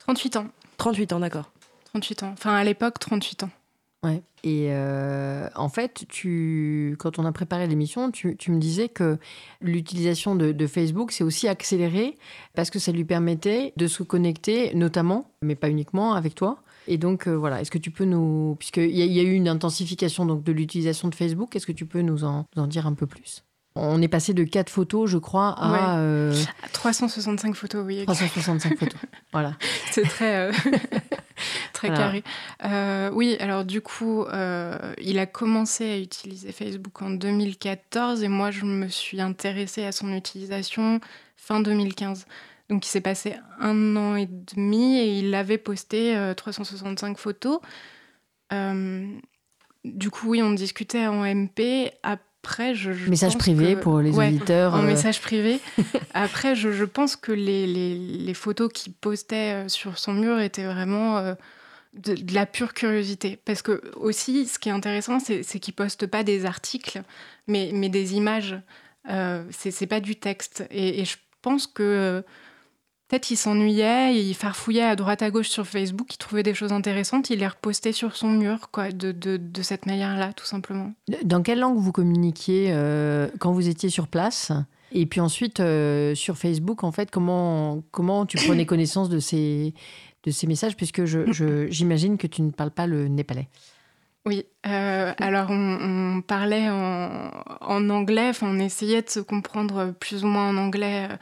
[0.00, 0.48] 38 ans.
[0.76, 1.50] 38 ans d'accord.
[1.86, 2.30] 38 ans.
[2.34, 3.50] Enfin, à l'époque, 38 ans.
[4.04, 4.22] Ouais.
[4.44, 9.18] Et euh, en fait, tu, quand on a préparé l'émission, tu, me disais que
[9.60, 12.16] l'utilisation de, Facebook s'est aussi accélérée
[12.54, 16.62] parce que ça lui permettait de se connecter, notamment, mais pas uniquement, avec toi.
[16.86, 18.56] Et donc, euh, voilà, est-ce que tu peux nous...
[18.58, 21.84] Puisqu'il y, y a eu une intensification donc, de l'utilisation de Facebook, est-ce que tu
[21.84, 23.42] peux nous en dire un peu plus?
[23.80, 25.78] On est passé de 4 photos, je crois, à Ouais.
[26.00, 26.34] euh,
[26.72, 28.04] 365 photos, oui.
[28.04, 29.00] 365 photos.
[29.32, 29.54] Voilà.
[29.92, 30.52] C'est très, euh,
[31.72, 31.96] très Voilà.
[32.04, 32.24] carré.
[32.64, 38.28] Euh, oui, alors du coup, euh, il a commencé à utiliser Facebook en 2014 et
[38.28, 41.00] moi, je me suis intéressée à son utilisation
[41.36, 42.26] fin 2015.
[42.70, 47.60] Donc, il s'est passé un an et demi et il avait posté euh, 365 photos.
[49.84, 51.92] Du coup, oui, on discutait en MP.
[52.48, 52.92] Après, je.
[52.94, 54.72] je Message pense privé que- pour les Ouais, auditeurs.
[54.74, 55.60] en euh, message privé.
[56.14, 60.40] Après, je, je pense que les, les, les photos qu'il postait euh, sur son mur
[60.40, 61.34] étaient vraiment euh,
[61.92, 63.38] de, la pure curiosité.
[63.44, 67.02] Parce que aussi, ce qui est intéressant, c'est qu'ils postent pas des articles,
[67.48, 68.56] mais, mais des images.
[69.10, 70.64] Euh, c'est pas du texte.
[70.70, 72.24] Et, je pense que
[73.08, 76.72] peut-être il s'ennuyait, il farfouillait à droite à gauche sur Facebook, il trouvait des choses
[76.72, 80.92] intéressantes, il les repostait sur son mur, quoi, de, de, de cette manière-là, tout simplement.
[81.24, 84.52] Dans quelle langue vous communiquiez euh, quand vous étiez sur place?
[84.92, 89.74] Et puis ensuite, euh, sur Facebook, en fait, comment, comment tu prenais connaissance de ces,
[90.24, 93.48] de ces messages, puisque j'imagine que tu ne parles pas le népalais.
[94.26, 97.30] Oui, euh, alors on, parlait en,
[97.62, 101.16] en anglais, on essayait de se comprendre plus ou moins en anglais euh,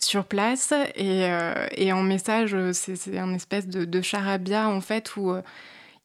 [0.00, 1.28] sur place, et,
[1.76, 5.32] et en message, c'est un espèce de, de, charabia en fait où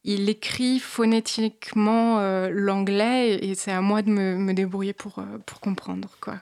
[0.04, 6.10] il écrit phonétiquement l'anglais, et c'est à moi de me, me débrouiller pour, pour comprendre.
[6.20, 6.36] quoi.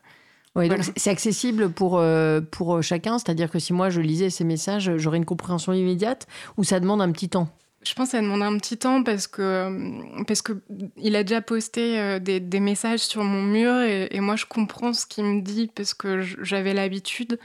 [0.54, 4.44] Oui, c'est accessible pour, euh, pour euh, chacun, c'est-à-dire que si moi je lisais ces
[4.44, 6.26] messages, j'aurais une compréhension immédiate
[6.58, 7.48] ou ça demande un petit temps?
[7.84, 10.52] Je pense que ça demande un petit temps parce que euh, parce que
[10.96, 14.92] il a déjà posté des, des messages sur mon mur et, et, moi je comprends
[14.92, 17.38] ce qu'il me dit parce que j'avais l'habitude.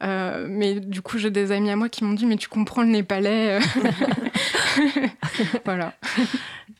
[0.00, 2.88] mais du coup, j'ai des amis à moi qui m'ont dit Mais tu comprends le
[2.88, 3.60] népalais
[5.64, 5.94] Voilà.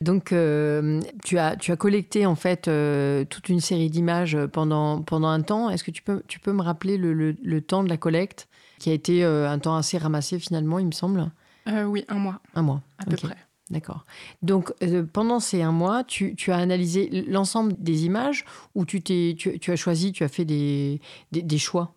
[0.01, 5.01] Donc, euh, tu, as, tu as collecté en fait euh, toute une série d'images pendant,
[5.01, 5.69] pendant un temps.
[5.69, 8.47] Est-ce que tu peux, tu peux me rappeler le, le, temps de la collecte,
[8.79, 11.31] qui a été euh, un temps assez ramassé finalement, il me semble?
[11.67, 12.39] Oui, un mois.
[12.55, 13.37] Un mois, à peu près.
[13.69, 14.03] D'accord.
[14.41, 14.73] Donc,
[15.13, 19.59] pendant ces un mois, tu, tu as analysé l'ensemble des images ou tu, t'es, tu,
[19.59, 20.99] tu, as choisi, tu as fait des,
[21.31, 21.93] des, des choix?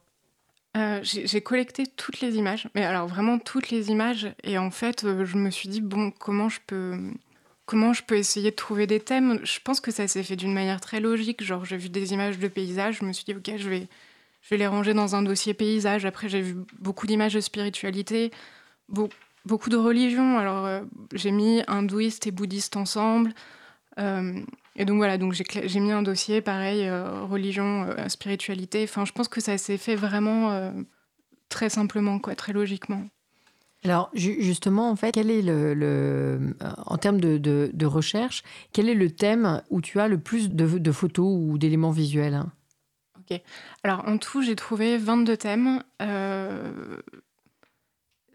[1.03, 4.35] J'ai collecté toutes les images, mais alors vraiment toutes les images.
[4.44, 6.98] Et en fait, je me suis dit, bon, comment je peux
[7.64, 9.40] comment je peux essayer de trouver des thèmes?
[9.44, 11.42] Je pense que ça s'est fait d'une manière très logique.
[11.42, 13.88] Genre, j'ai vu des images de paysages, je me suis dit, ok, je vais,
[14.42, 16.05] je vais les ranger dans un dossier paysage.
[16.05, 18.31] Après, j'ai vu beaucoup d'images de spiritualité,
[18.88, 19.14] beaucoup
[19.46, 20.38] de religions.
[20.38, 20.81] Alors, euh,
[21.14, 23.33] j'ai mis hindouiste et bouddhiste ensemble.
[23.98, 24.40] Euh,
[24.76, 28.85] et donc voilà, donc j'ai mis un dossier pareil, euh, religion, spiritualité.
[28.85, 30.72] Enfin, je pense que ça s'est fait vraiment
[31.50, 33.05] très simplement, quoi, très logiquement.
[33.85, 36.55] Alors justement, en fait, quel est le,
[36.87, 41.26] en termes de, recherche, quel est le thème où tu as le plus de, photos
[41.28, 42.44] ou d'éléments visuels?
[43.18, 43.38] Ok.
[43.85, 45.83] Alors en tout, j'ai trouvé 22 thèmes.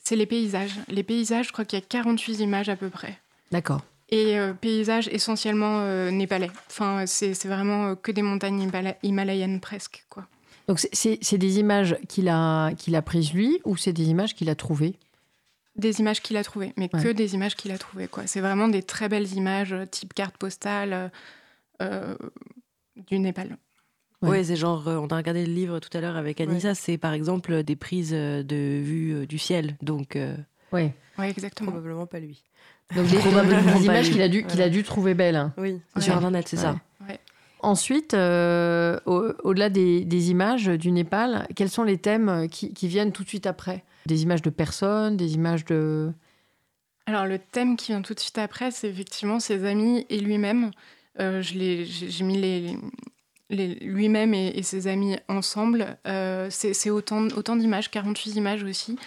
[0.07, 0.75] Euh, c'est les paysages.
[0.87, 3.19] Les paysages, je crois qu'il y a 48 images à peu près.
[3.51, 3.81] D'accord.
[4.09, 6.51] Et euh, paysages essentiellement euh, népalais.
[6.69, 8.69] Enfin, c'est vraiment que des montagnes
[9.03, 10.27] himalayennes presque, quoi.
[10.67, 14.49] Donc c'est des images qu'il a, qu'il a prises lui ou c'est des images qu'il
[14.49, 14.95] a trouvées?
[15.77, 18.07] Des images qu'il a trouvées, mais que des images qu'il a trouvées.
[18.07, 18.27] Quoi.
[18.27, 21.09] C'est vraiment des très belles images, euh, type carte postale euh,
[21.81, 22.15] euh,
[22.95, 23.57] du Népal.
[24.21, 27.13] Oui, c'est genre, on a regardé le livre tout à l'heure avec Anissa, c'est par
[27.13, 29.77] exemple des prises de vue du ciel.
[29.81, 30.17] Donc,
[30.71, 30.91] oui.
[31.19, 31.71] oui, exactement.
[31.71, 32.43] Probablement pas lui.
[32.95, 33.17] Donc des,
[33.85, 35.35] images qu'il a, dû, qu'il a dû trouver belles.
[35.35, 35.53] Hein.
[35.57, 36.77] Oui, sur Internet, c'est ça.
[37.59, 43.29] Ensuite, au-delà des, images du Népal, quels sont les thèmes qui, qui viennent tout de
[43.29, 43.83] suite après?
[44.05, 46.11] Des images de personnes, des images de...
[47.07, 50.71] Alors le thème qui vient tout de suite après, c'est effectivement ses amis et lui-même.
[51.19, 52.77] Euh, j'ai mis les, les
[53.49, 55.97] lui-même et, ses amis ensemble.
[56.07, 58.97] Euh, c'est autant, d'images, 48 images aussi.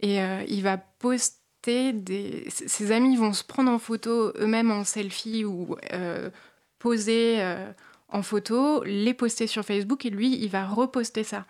[0.00, 2.44] Et euh, il va poster des...
[2.48, 5.76] Ses amis vont se prendre en photo eux-mêmes en selfie ou
[6.78, 7.42] poser
[8.10, 11.44] en photo, les poster sur Facebook et lui, il va reposter ça.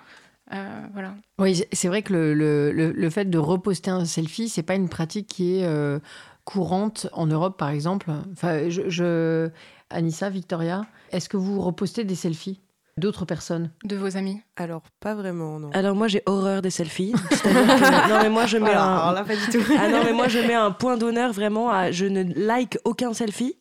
[0.52, 1.14] Euh, voilà.
[1.38, 4.88] Oui, c'est vrai que le, le, le, fait de reposter un selfie, c'est pas une
[4.88, 5.98] pratique qui est euh,
[6.44, 8.10] courante en Europe, par exemple.
[8.32, 9.50] Enfin, je,
[9.90, 10.82] Anissa, Victoria,
[11.12, 12.60] est-ce que vous repostez des selfies
[12.96, 13.70] d'autres personnes?
[13.84, 14.40] De vos amis?
[14.56, 15.70] Alors, pas vraiment, non.
[15.72, 17.12] Alors, moi, j'ai horreur des selfies.
[17.44, 18.96] non, mais moi, je mets un...
[18.96, 19.64] Alors là, pas du tout.
[19.78, 21.90] ah non, mais moi, je mets un point d'honneur vraiment à...
[21.90, 23.56] Je ne like aucun selfie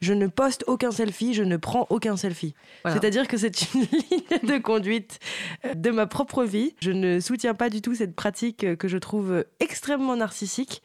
[0.00, 2.54] je ne poste aucun selfie, je ne prends aucun selfie.
[2.86, 5.18] C'est-à-dire que c'est une ligne de conduite
[5.64, 6.74] euh, de ma propre vie.
[6.80, 10.82] Je ne soutiens pas du tout cette pratique euh, que je trouve extrêmement narcissique.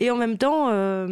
[0.00, 1.06] Et en même temps, euh,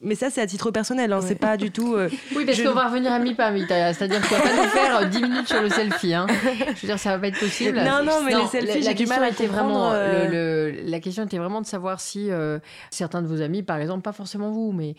[0.00, 1.94] mais ça c'est à titre personnel, hein, c'est pas du tout.
[1.94, 3.52] Euh, oui, parce qu'on va revenir à mi-pas,
[3.92, 6.14] c'est-à-dire qu'on va pas nous faire 10 minutes sur le selfie.
[6.14, 6.26] Hein.
[6.30, 7.76] Je veux dire, ça va pas être possible.
[7.76, 10.26] Non, non, mais les selfies, la, question était vraiment, euh,
[10.72, 12.30] le, la question était vraiment de savoir si
[12.90, 14.94] certains de vos amis, par exemple, pas forcément vous, mais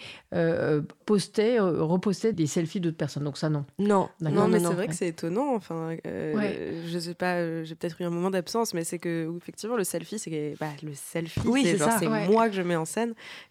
[1.07, 3.23] postaient, repostaient des selfies d'autres personnes.
[3.23, 3.65] Donc ça, non.
[3.79, 5.55] Non, non, mais c'est vrai que c'est étonnant.
[5.55, 9.83] Enfin, je sais pas, j'ai peut-être eu un moment d'absence, mais c'est que effectivement le
[9.83, 12.98] selfie, c'est bah, le selfie, oui, c'est moi que je mets en scène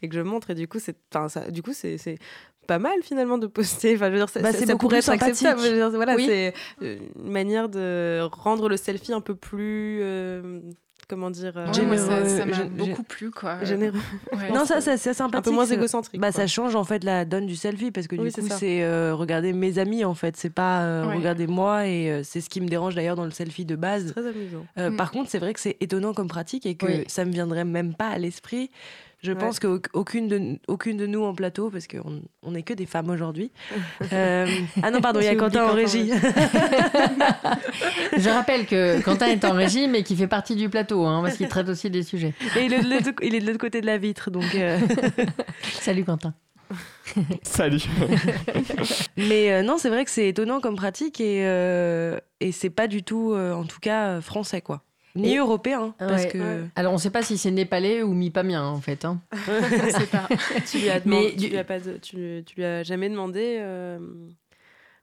[0.03, 0.51] et que je montre.
[0.51, 0.96] Et du coup, c'est,
[1.28, 2.18] ça, du coup, c'est,
[2.66, 3.94] pas mal finalement de poster.
[3.94, 5.61] Enfin, je veux dire, ça, bah, ça pourrait être acceptable.
[5.94, 10.01] voilà, c'est une manière de rendre le selfie un peu plus.
[10.03, 10.61] Euh,
[11.09, 13.64] comment dire euh, généreux, ça m'a beaucoup plu quoi.
[13.64, 13.99] Généreux.
[14.55, 15.38] Non, ça, c'est sympathique.
[15.38, 16.20] Un peu moins égocentrique.
[16.20, 19.14] Bah, ça change en fait la donne du selfie parce que du coup, c'est euh,
[19.14, 22.68] regarder mes amis en fait, c'est pas euh, regarder moi et c'est ce qui me
[22.68, 24.12] dérange d'ailleurs dans le selfie de base.
[24.12, 24.66] Très amusant.
[24.76, 24.96] Mm.
[24.96, 27.94] Par contre, c'est vrai que c'est étonnant comme pratique et que ça me viendrait même
[27.94, 28.70] pas à l'esprit
[29.20, 32.86] je pense qu'aucune de, aucune de nous en plateau, parce qu'on on n'est que des
[32.86, 33.50] femmes aujourd'hui.
[34.12, 34.46] Euh,
[34.82, 36.10] ah non, pardon, il y a Quentin en régie.
[38.16, 41.36] je rappelle que Quentin est en régie, mais qui fait partie du plateau, hein, parce
[41.36, 42.32] qu'il traite aussi des sujets.
[42.56, 44.54] Et il est de l'autre côté de la vitre, donc.
[44.54, 44.78] Euh.
[45.62, 46.32] Salut Quentin.
[47.42, 47.82] Salut.
[49.16, 51.40] mais euh, non, c'est vrai que c'est étonnant comme pratique et,
[52.40, 54.82] et c'est pas du tout, en tout cas, français, quoi.
[55.22, 55.94] Ni européen.
[55.98, 56.64] Parce que...
[56.76, 59.04] Alors, on ne sait pas si c'est népalais ou mipamien, en fait.
[59.04, 59.20] Hein.
[60.12, 60.28] pas.
[60.70, 63.98] tu lui as, Mais tu, lui as pas tu, lui as jamais demandé euh,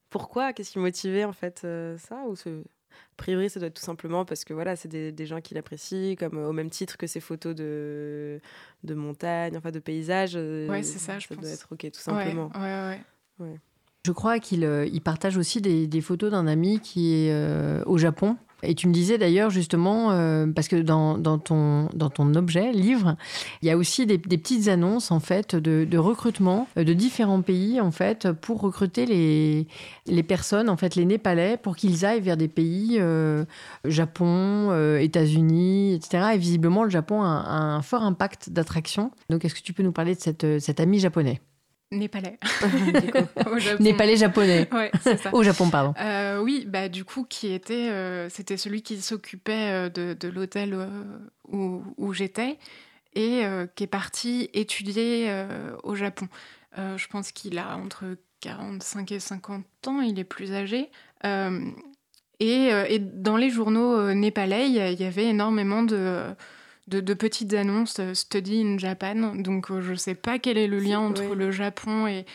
[0.09, 2.49] pourquoi Qu'est-ce qui motivait, en fait, euh, ça ou ce...
[2.49, 5.53] A priori, ça doit être tout simplement parce que voilà, c'est des, des, gens qui
[5.53, 8.39] l'apprécient, comme au même titre que ces photos de,
[8.83, 10.33] de montagne, enfin de paysages.
[10.35, 12.51] Euh, ouais, c'est ça, je ça doit être OK, tout simplement.
[12.55, 12.99] Ouais,
[13.39, 13.59] ouais,
[14.05, 18.37] Je crois qu'il il partage aussi des, des photos d'un ami qui est au Japon
[18.63, 23.15] et tu me disais d'ailleurs justement, euh, parce que dans, ton, dans ton objet, livre,
[23.61, 27.91] il y a aussi des, petites annonces en fait de, recrutement de différents pays en
[27.91, 29.67] fait pour recruter les,
[30.07, 33.45] les personnes, en fait les Népalais, pour qu'ils aillent vers des pays, euh,
[33.85, 36.31] Japon, euh, États-Unis, etc.
[36.33, 39.11] Et visiblement, le Japon a, un fort impact d'attraction.
[39.29, 41.41] Donc, est-ce que tu peux nous parler de cette, cet ami japonais
[41.91, 42.39] Népalais.
[43.79, 44.67] Népalais japonais.
[44.71, 45.29] Ouais, c'est ça.
[45.33, 45.93] Au Japon, pardon.
[45.99, 50.27] Euh, oui, bah du coup, qui était, euh, c'était celui qui s'occupait euh, de, de
[50.27, 50.77] l'hôtel
[51.47, 52.57] où, où j'étais
[53.17, 53.43] et
[53.75, 55.45] qui est parti étudier
[55.83, 56.27] au Japon.
[56.75, 60.89] je pense qu'il a entre 45 et 50 ans, il est plus âgé.
[62.41, 66.25] Et, et, dans les journaux népalais, il y, avait énormément de
[66.87, 69.35] de, petites annonces euh, Study in Japan.
[69.35, 72.25] Donc euh, je ne sais pas quel est le lien entre le Japon et,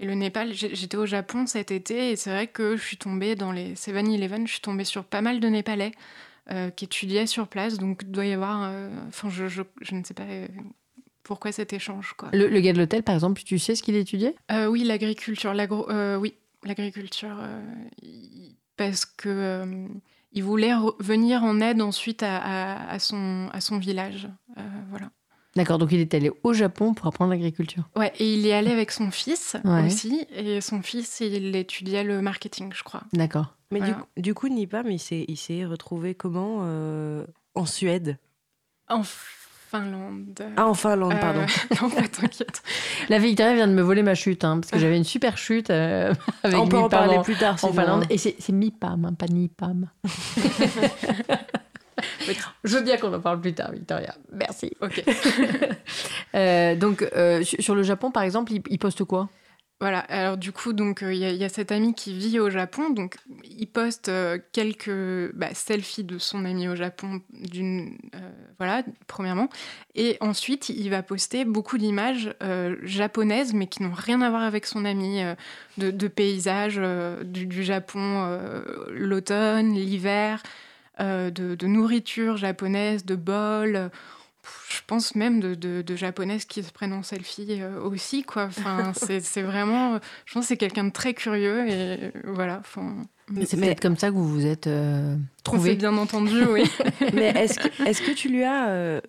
[0.00, 0.52] le Népal.
[0.52, 4.46] J'étais au Japon cet été et c'est vrai que je suis tombée dans les 7-Eleven,
[4.46, 5.92] je suis tombée sur pas mal de Népalais
[6.50, 7.78] euh, qui étudiaient sur place.
[7.78, 8.70] Donc il doit y avoir.
[9.08, 10.26] Enfin, je, je, ne sais pas
[11.22, 12.12] pourquoi cet échange.
[12.18, 12.28] Quoi.
[12.34, 14.34] Le, le, gars de l'hôtel, par exemple, tu sais ce qu'il étudiait?
[14.68, 15.54] Oui, l'agriculture.
[16.20, 16.34] Oui,
[16.64, 17.38] l'agriculture.
[18.76, 19.86] parce que
[20.34, 24.28] il voulait venir en aide ensuite à, son, à son village.
[24.58, 25.10] Euh, voilà.
[25.56, 27.88] D'accord, donc il est allé au Japon pour apprendre l'agriculture.
[27.94, 29.56] Ouais, et il est allé avec son fils
[29.86, 30.26] aussi.
[30.34, 33.02] Et son fils, il étudiait le marketing, je crois.
[33.12, 33.54] D'accord.
[33.70, 37.24] Mais du, coup, du coup, Nipam, il s'est retrouvé comment euh,
[37.54, 38.18] en Suède?
[38.88, 39.02] En
[39.74, 40.40] Finlande.
[40.56, 41.40] Ah, en Finlande, pardon.
[41.40, 42.62] Euh, non, pas t'inquiète.
[43.08, 45.70] La Victoria vient de me voler ma chute, hein, parce que j'avais une super chute
[45.70, 46.14] euh,
[46.44, 48.04] avec On peut en parler plus tard, en Finlande.
[48.08, 49.90] Et c'est Mipam, hein, pas Nipam.
[52.64, 54.14] Je veux bien qu'on en parle plus tard, Victoria.
[54.32, 54.72] Merci.
[54.80, 55.02] Ok.
[56.34, 59.28] euh, donc, euh, sur le Japon, par exemple, il, il poste quoi?
[59.84, 63.16] Voilà, alors du coup, donc il y, a cet ami qui vit au Japon, donc
[63.44, 64.10] il poste
[64.50, 67.98] quelques bah, selfies de son ami au Japon, d'une
[68.56, 69.50] voilà, premièrement,
[69.94, 72.34] et ensuite il va poster beaucoup d'images
[72.82, 75.20] japonaises, mais qui n'ont rien à voir avec son ami,
[75.76, 76.80] de, paysages
[77.22, 78.40] du, Japon,
[78.88, 80.42] l'automne, l'hiver,
[80.98, 83.90] de, de, nourriture japonaise, de bols
[84.68, 88.44] je pense même de, japonaises qui se prennent en selfie euh, aussi, quoi.
[88.44, 89.98] Enfin, c'est vraiment...
[90.24, 92.96] Je pense que c'est quelqu'un de très curieux et voilà, enfin...
[93.46, 95.76] C'est peut-être comme ça que vous vous êtes euh, trouvé.
[95.76, 96.64] bien entendu, oui.
[97.14, 98.68] Mais est-ce que, est que tu lui as...
[98.68, 99.00] Euh,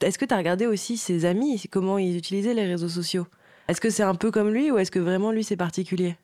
[0.00, 3.26] est-ce que tu as regardé aussi ses amis, comment ils utilisaient les réseaux sociaux?
[3.68, 6.16] Est-ce que c'est un peu comme lui ou est-ce que vraiment lui c'est particulier?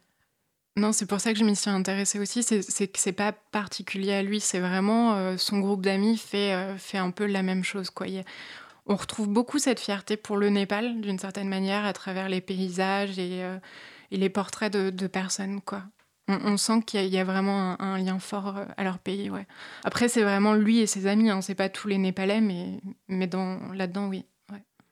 [0.76, 2.42] Non, c'est pour ça que je m'y suis intéressée aussi.
[2.42, 6.76] C'est que c'est pas particulier à lui, c'est vraiment euh, son groupe d'amis fait, euh,
[6.78, 7.90] fait un peu la même chose.
[7.90, 8.06] Quoi.
[8.86, 13.18] on retrouve beaucoup cette fierté pour le Népal, d'une certaine manière, à travers les paysages
[13.18, 13.58] et, euh,
[14.10, 15.60] les portraits de, personnes.
[15.60, 15.82] Quoi.
[16.28, 19.28] On, sent qu'il y, a vraiment un, lien fort à leur pays.
[19.28, 19.46] Ouais.
[19.84, 21.28] Après, c'est vraiment lui et ses amis.
[21.28, 21.42] Hein.
[21.42, 23.28] C'est pas tous les Népalais, mais, mais
[23.74, 24.24] là-dedans, oui.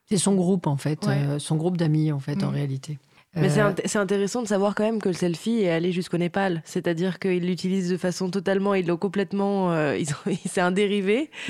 [0.07, 1.07] C'est son groupe, en fait.
[1.39, 2.55] son groupe d'amis, en fait, en mm.
[2.55, 2.99] réalité.
[3.37, 6.63] Mais euh, c'est intéressant de savoir quand même que le selfie est allé jusqu'au Népal.
[6.65, 9.73] C'est-à-dire qu'ils l'utilisent de façon totalement, ils l'ont complètement.
[9.73, 9.99] Euh,
[10.47, 11.31] c'est un dérivé.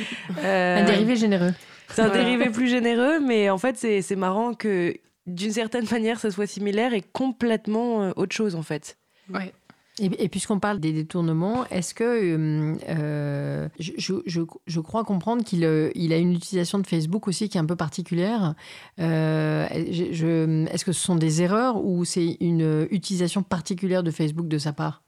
[0.45, 1.53] Euh, un dérivé généreux.
[1.89, 4.95] C'est un dérivé plus généreux, mais en fait, c'est marrant que
[5.27, 8.97] d'une certaine manière, ça soit similaire et complètement autre chose en fait.
[9.33, 9.53] Ouais.
[10.01, 16.17] Et, puisqu'on parle des détournements, est-ce que euh, euh, je, crois comprendre qu'il euh, a
[16.17, 18.55] une utilisation de Facebook aussi qui est un peu particulière.
[18.97, 24.73] est-ce que ce sont des erreurs ou c'est une utilisation particulière de Facebook de sa
[24.73, 25.03] part?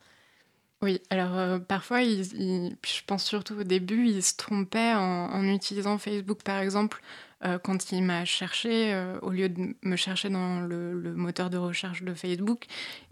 [0.82, 6.58] Oui, alors parfois, je pense surtout au début, il se trompait en utilisant Facebook par
[6.58, 7.00] exemple
[7.44, 11.56] euh, quand il m'a cherché, euh, au lieu de me chercher dans le, moteur de
[11.56, 12.66] recherche de Facebook,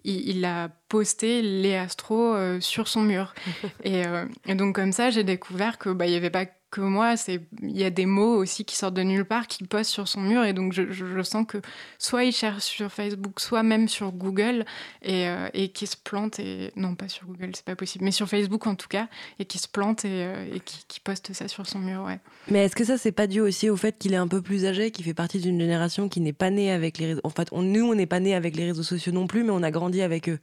[0.04, 3.34] il, a posté les astros euh, sur son mur.
[3.84, 4.02] et,
[4.46, 7.40] et, donc comme ça, j'ai découvert que bah, il n'y avait pas que moi, c'est
[7.62, 10.20] il y a des mots aussi qui sortent de nulle part, qui postent sur son
[10.20, 11.58] mur, et donc je, je, sens que
[11.98, 14.64] soit il cherche sur Facebook, soit même sur Google,
[15.02, 18.12] et, euh, et qui se plante, et non pas sur Google, c'est pas possible, mais
[18.12, 19.08] sur Facebook en tout cas,
[19.38, 22.20] et qui se plante et, euh, qui, poste ça sur son mur, ouais.
[22.48, 24.66] Mais est-ce que ça c'est pas dû aussi au fait qu'il est un peu plus
[24.66, 27.50] âgé, qu'il fait partie d'une génération qui n'est pas née avec les réseaux, en fait
[27.52, 30.02] nous on n'est pas nés avec les réseaux sociaux non plus, mais on a grandi
[30.02, 30.38] avec eux,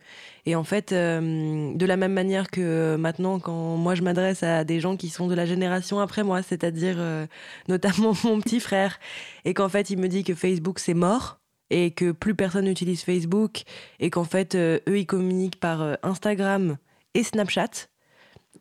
[0.48, 4.64] et en fait euh, de la même manière que maintenant quand moi je m'adresse à
[4.64, 7.28] des gens qui sont de la génération après moi, c'est-à-dire euh,
[7.68, 8.98] notamment mon petit frère,
[9.44, 11.40] et qu'en fait il me dit que Facebook c'est mort
[11.70, 13.64] et que plus personne n'utilise Facebook
[14.00, 16.78] et qu'en fait euh, eux ils communiquent par Instagram
[17.14, 17.90] et Snapchat.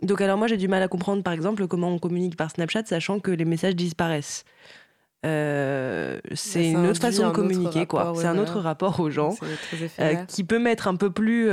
[0.02, 2.86] Donc alors moi j'ai du mal à comprendre par exemple comment on communique par Snapchat
[2.86, 4.44] sachant que les messages disparaissent.
[5.22, 8.12] C'est une autre façon de communiquer, quoi.
[8.16, 9.36] c'est un autre rapport aux gens
[10.28, 11.50] qui peut mettre un peu plus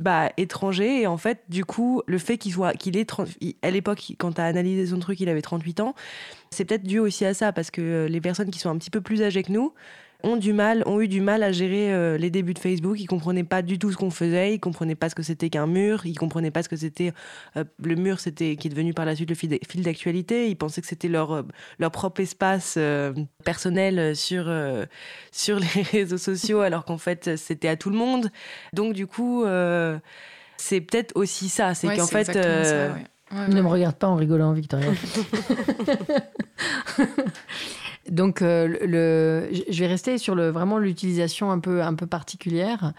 [0.00, 1.02] bah, étranger.
[1.02, 3.10] Et en fait, du coup, le fait qu'il soit, qu'il est,
[3.62, 5.94] à l'époque, quand tu as analysé son truc, il avait 38 ans,
[6.50, 9.00] c'est peut-être dû aussi à ça, parce que les personnes qui sont un petit peu
[9.00, 9.74] plus âgées que nous,
[10.22, 12.98] ont du mal, ont eu du mal à gérer euh, les débuts de Facebook.
[13.00, 14.54] Ils comprenaient pas du tout ce qu'on faisait.
[14.54, 16.06] Ils comprenaient pas ce que c'était qu'un mur.
[16.06, 17.12] Ils comprenaient pas ce que c'était
[17.56, 20.48] euh, le mur, c'était qui est devenu par la suite le fil d'actualité.
[20.48, 21.42] Ils pensaient que c'était leur euh,
[21.78, 22.78] leur propre espace
[23.44, 24.52] personnel sur
[25.32, 28.30] sur les réseaux sociaux, alors qu'en fait c'était à tout le monde.
[28.72, 29.44] Donc du coup,
[30.56, 31.74] c'est peut-être aussi ça.
[31.74, 32.34] C'est qu'en fait.
[32.34, 34.90] ne me regarde pas en rigolant, Victoria.
[38.10, 42.92] Donc, euh, le, je vais rester sur le, vraiment l'utilisation un peu, un peu particulière.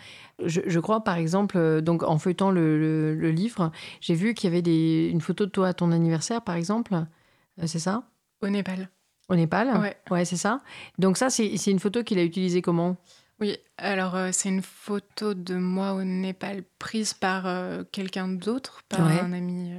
[0.43, 4.53] Je, crois, par exemple, euh, donc en feuilletant le, le, livre, j'ai vu qu'il y
[4.53, 6.93] avait des, une photo de toi à ton anniversaire, par exemple.
[6.93, 8.03] Euh, c'est ça?
[8.41, 8.89] Au Népal.
[9.27, 9.77] Au Népal?
[9.77, 9.97] Ouais.
[10.09, 10.61] Ouais, c'est ça.
[10.97, 12.95] Donc, ça, c'est une photo qu'il a utilisée comment?
[13.41, 17.47] Oui, alors c'est une photo de moi au Népal prise par
[17.91, 19.71] quelqu'un d'autre, par un ami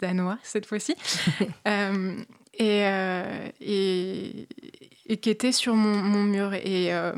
[0.00, 0.96] danois cette fois-ci.
[2.60, 4.48] Euh, et,
[5.20, 6.54] qui était sur mon, mur.
[6.54, 7.12] Et euh,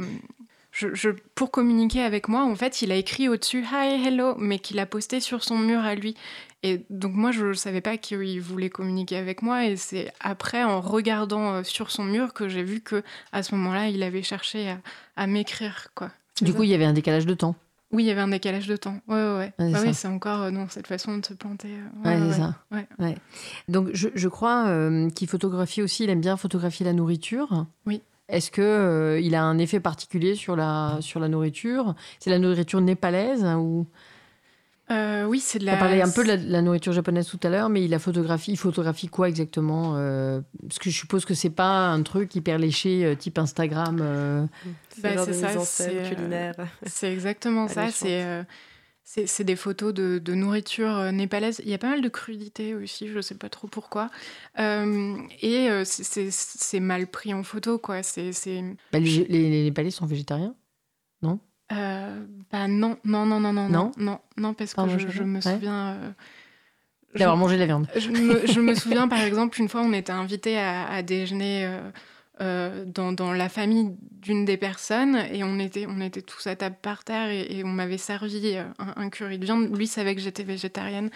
[1.34, 4.86] pour communiquer avec moi, en fait, il a écrit au-dessus Hi, hello, mais qu'il a
[4.86, 6.14] posté sur son mur à lui.
[6.62, 9.64] Et donc moi, je ne savais pas qu'il voulait communiquer avec moi.
[9.64, 13.54] Et c'est après, en regardant euh, sur son mur, que j'ai vu que à ce
[13.54, 14.78] moment-là, il avait cherché à,
[15.16, 15.88] à m'écrire.
[15.94, 16.10] quoi.
[16.42, 17.56] Du coup, il y avait un décalage de temps.
[17.90, 19.00] Oui, il y avait un décalage de temps.
[19.08, 19.52] Ouais, ouais.
[19.58, 19.72] ouais.
[19.72, 21.68] Bah oui, c'est encore euh, non, cette façon de se planter.
[22.04, 22.54] Euh, ouais, c'est ça.
[22.70, 23.16] Ouais.
[23.68, 27.66] Donc, je, je crois euh, qu'il photographie aussi, il aime bien photographier la nourriture.
[27.86, 28.02] Oui.
[28.28, 31.94] Est-ce que il a un effet particulier sur la, sur la nourriture?
[32.20, 33.86] C'est la nourriture népalaise hein, ou
[34.90, 35.74] euh, oui, c'est de la.
[35.74, 38.52] On parlait un peu de la, nourriture japonaise tout à l'heure, mais il a photographie,
[38.52, 42.58] il photographie quoi exactement euh, Parce que je suppose que c'est pas un truc hyper
[42.58, 44.48] léché euh, type Instagram.
[45.02, 46.54] Bah, c'est ça, c'est culinaire.
[46.86, 47.90] C'est exactement ça.
[47.90, 48.44] C'est
[49.24, 51.62] c'est des photos de, de, nourriture népalaise.
[51.64, 54.10] Il y a pas mal de crudité aussi, je sais pas trop pourquoi.
[54.58, 58.02] et c'est mal pris en photo, quoi.
[58.02, 58.32] C'est
[58.92, 60.54] bah, les, les Népalais sont végétariens,
[61.22, 61.40] non?
[61.72, 65.88] Euh, bah non, non, non, non, non, non, non, non, parce que je, me souviens.
[65.88, 66.10] Euh,
[67.14, 67.88] D'avoir mangé de la viande.
[67.94, 71.90] Je me, je me, souviens, par exemple, une fois, on était invité à, déjeuner euh,
[72.40, 76.56] euh, dans, dans, la famille d'une des personnes et on était, on était tous à
[76.56, 79.76] table par terre et, on m'avait servi un, curry de viande.
[79.76, 81.10] Lui savait que j'étais végétarienne.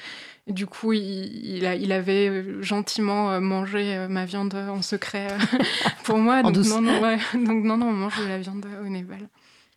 [0.49, 5.29] Du coup, il, a, il avait gentiment mangé ma viande en secret
[6.05, 6.43] pour moi.
[6.43, 7.01] donc, non, non,
[7.35, 9.29] donc, non, non, on mange de la viande au Népal.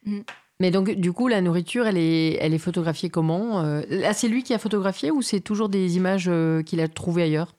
[0.06, 0.20] Mm.
[0.60, 4.30] Mais donc, du coup, la nourriture, elle est, elle est photographiée comment euh, Là, c'est
[4.30, 7.54] lui qui a photographié ou c'est toujours des images euh, qu'il a trouvées ailleurs?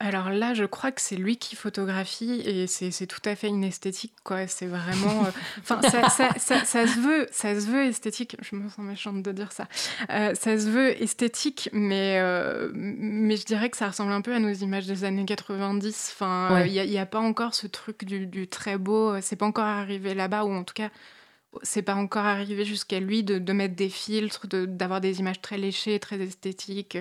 [0.00, 3.64] Alors là, je crois que c'est lui qui photographie et c'est tout à fait une
[3.64, 4.46] esthétique, quoi.
[4.46, 5.30] C'est vraiment, euh,
[5.60, 8.36] enfin, ça, ça, ça, se veut, ça se veut esthétique.
[8.42, 9.66] Je me sens méchante de dire ça.
[10.08, 12.20] ça se veut esthétique, mais
[12.74, 16.12] mais je dirais que ça ressemble un peu à nos images des années 90.
[16.14, 19.18] Enfin, il n'y a, a, pas encore ce truc du, du très beau.
[19.22, 20.90] C'est pas encore arrivé là-bas ou en tout cas
[21.62, 25.98] c'est pas encore arrivé jusqu'à lui de, mettre des filtres, d'avoir des images très léchées,
[25.98, 26.98] très esthétiques.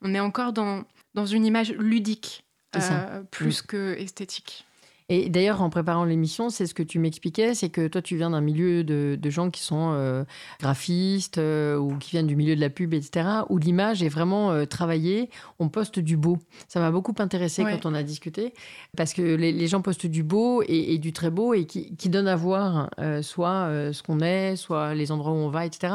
[0.00, 0.84] On est encore dans,
[1.14, 2.44] dans une image ludique,
[2.76, 3.66] euh, plus mm.
[3.66, 4.66] que esthétique.
[5.14, 8.30] Et d'ailleurs, en préparant l'émission, c'est ce que tu m'expliquais, c'est que toi, tu viens
[8.30, 10.24] d'un milieu de, gens qui sont euh,
[10.58, 14.52] graphistes euh, ou qui viennent du milieu de la pub, etc., où l'image est vraiment
[14.52, 15.28] euh, travaillée.
[15.58, 16.38] On poste du beau.
[16.66, 18.54] Ça m'a beaucoup intéressé quand on a discuté,
[18.96, 22.26] parce que les, gens postent du beau et, du très beau et qui, qui donne
[22.26, 22.88] à voir
[23.20, 25.92] soit ce qu'on est, soit les endroits où on va, etc.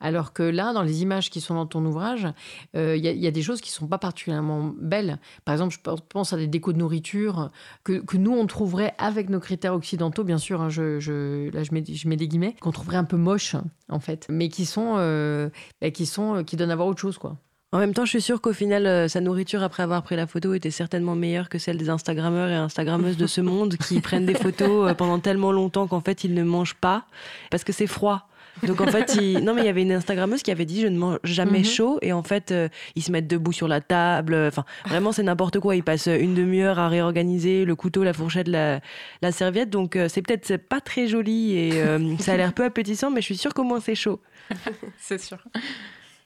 [0.00, 2.28] Alors que là, dans les images qui sont dans ton ouvrage,
[2.74, 5.18] il y, a des choses qui sont pas particulièrement belles.
[5.46, 7.50] Par exemple, je pense à des décos de nourriture
[7.84, 11.72] que, que nous, on trouverait avec nos critères occidentaux, bien sûr, hein, je, là je
[11.72, 13.56] mets, je mets des guillemets, qu'on trouverait un peu moches
[13.88, 15.48] en fait, mais qui sont, euh,
[15.80, 17.38] bah, qui sont, euh, qui donnent à voir autre chose quoi.
[17.72, 20.26] En même temps, je suis sûre qu'au final, euh, sa nourriture, après avoir pris la
[20.26, 24.26] photo, était certainement meilleure que celle des Instagrammeurs et Instagrammeuses de ce monde qui prennent
[24.26, 27.04] des photos pendant tellement longtemps qu'en fait, ils ne mangent pas
[27.48, 28.28] parce que c'est froid.
[28.66, 30.98] Donc en fait, non mais il y avait une Instagrammeuse qui avait dit je ne
[30.98, 31.64] mange jamais mhm.
[31.64, 34.34] chaud et en fait euh, ils se mettent debout sur la table.
[34.34, 35.76] Enfin vraiment c'est n'importe quoi.
[35.76, 38.80] Ils passent une demi-heure à réorganiser le couteau, la fourchette, la,
[39.22, 39.70] la serviette.
[39.70, 43.20] Donc euh, c'est peut-être pas très joli et euh, ça a l'air peu appétissant, mais
[43.20, 44.20] je suis sûre qu'au moins c'est chaud.
[44.98, 45.38] c'est sûr.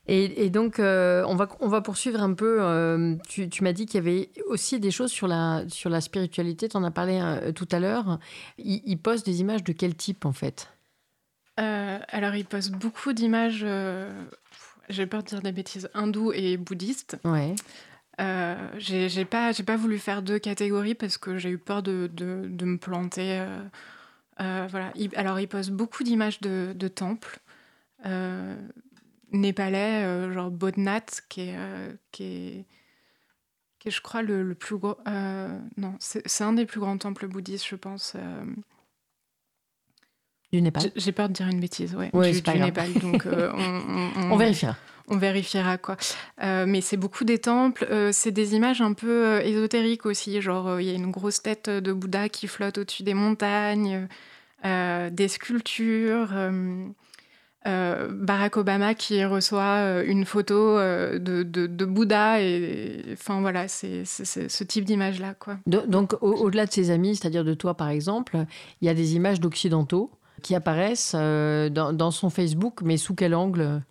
[0.07, 3.17] Et, donc, on, va, on va poursuivre un peu.
[3.27, 6.69] tu, tu m'as dit qu'il y avait aussi des choses sur la, sur la spiritualité.
[6.69, 7.23] Tu en as parlé
[7.55, 8.19] tout à l'heure.
[8.59, 10.69] Ils il postent des images de quel type, en fait?
[11.61, 14.11] Euh, alors, il poste beaucoup d'images, euh,
[14.89, 17.17] j'ai peur de dire des bêtises, hindoues et bouddhistes.
[17.25, 17.55] Ouais.
[18.21, 22.47] Euh, j'ai pas, pas voulu faire deux catégories parce que j'ai eu peur de, de,
[22.47, 23.45] de me planter.
[24.39, 24.93] voilà.
[25.17, 27.41] alors, il poste beaucoup d'images de, de, temples
[29.33, 31.57] népalais, genre Bodhnath, qui est,
[32.13, 32.65] qui est,
[33.81, 34.97] qui est, je crois, le, le plus gros.
[35.77, 38.17] non, c'est un des plus grands temples bouddhistes, je pense.
[40.55, 42.11] Du Népal J'ai peur de dire une bêtise, ouais.
[42.13, 42.93] ouais du, du Népal.
[42.95, 43.51] Donc, euh,
[44.31, 44.77] on, vérifiera.
[45.09, 45.97] On vérifiera, quoi.
[46.45, 47.85] Euh, mais c'est beaucoup des temples.
[47.91, 50.41] Euh, c'est des images un peu ésotériques aussi.
[50.41, 54.07] Genre, il y a une grosse tête de Bouddha qui flotte au-dessus des montagnes,
[54.63, 56.33] des sculptures.
[57.65, 64.85] Barack Obama qui reçoit une photo de, de, Bouddha et enfin voilà c'est ce type
[64.85, 65.57] d'image là quoi.
[65.67, 68.45] Donc au-delà de ses amis, c'est-à-dire de toi par exemple,
[68.81, 70.13] il y a des images d'occidentaux
[70.45, 73.83] qui apparaissent euh, dans, son Facebook, mais sous quel angle?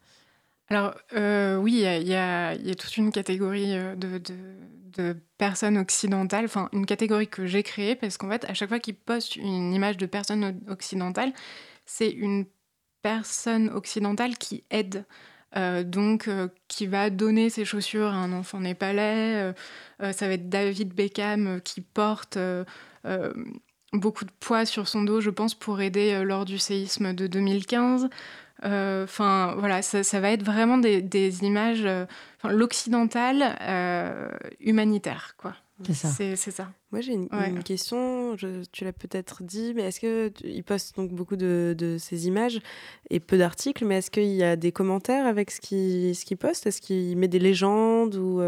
[0.69, 4.21] Alors euh, oui, il y, a toute une catégorie euh, de,
[4.95, 8.79] de, personnes occidentales, enfin une catégorie que j'ai créée parce qu'en fait, à chaque fois
[8.79, 11.33] qu'il poste une image de personne occidentale,
[11.85, 12.45] c'est une
[13.01, 15.05] personne occidentale qui aide.
[15.85, 16.29] donc,
[16.67, 19.53] qui va donner ses chaussures à un enfant népalais.
[19.99, 22.37] ça va être David Beckham qui porte
[23.93, 27.27] beaucoup de poids sur son dos, je pense, pour aider euh, lors du séisme de
[27.27, 28.09] 2015.
[28.65, 32.05] Euh, enfin, voilà, ça, va être vraiment des, images, euh,
[32.43, 33.57] l'occidental
[34.59, 35.55] humanitaire, quoi.
[35.85, 36.07] C'est ça.
[36.07, 36.71] C'est, ça.
[36.91, 38.37] Moi, j'ai une, question.
[38.71, 42.61] tu l'as peut-être dit, mais est-ce que il poste donc beaucoup de, ces images
[43.09, 46.67] et peu d'articles, mais est-ce qu'il y a des commentaires avec ce qu'il ce poste?
[46.67, 48.39] Est-ce qu'il met des légendes ou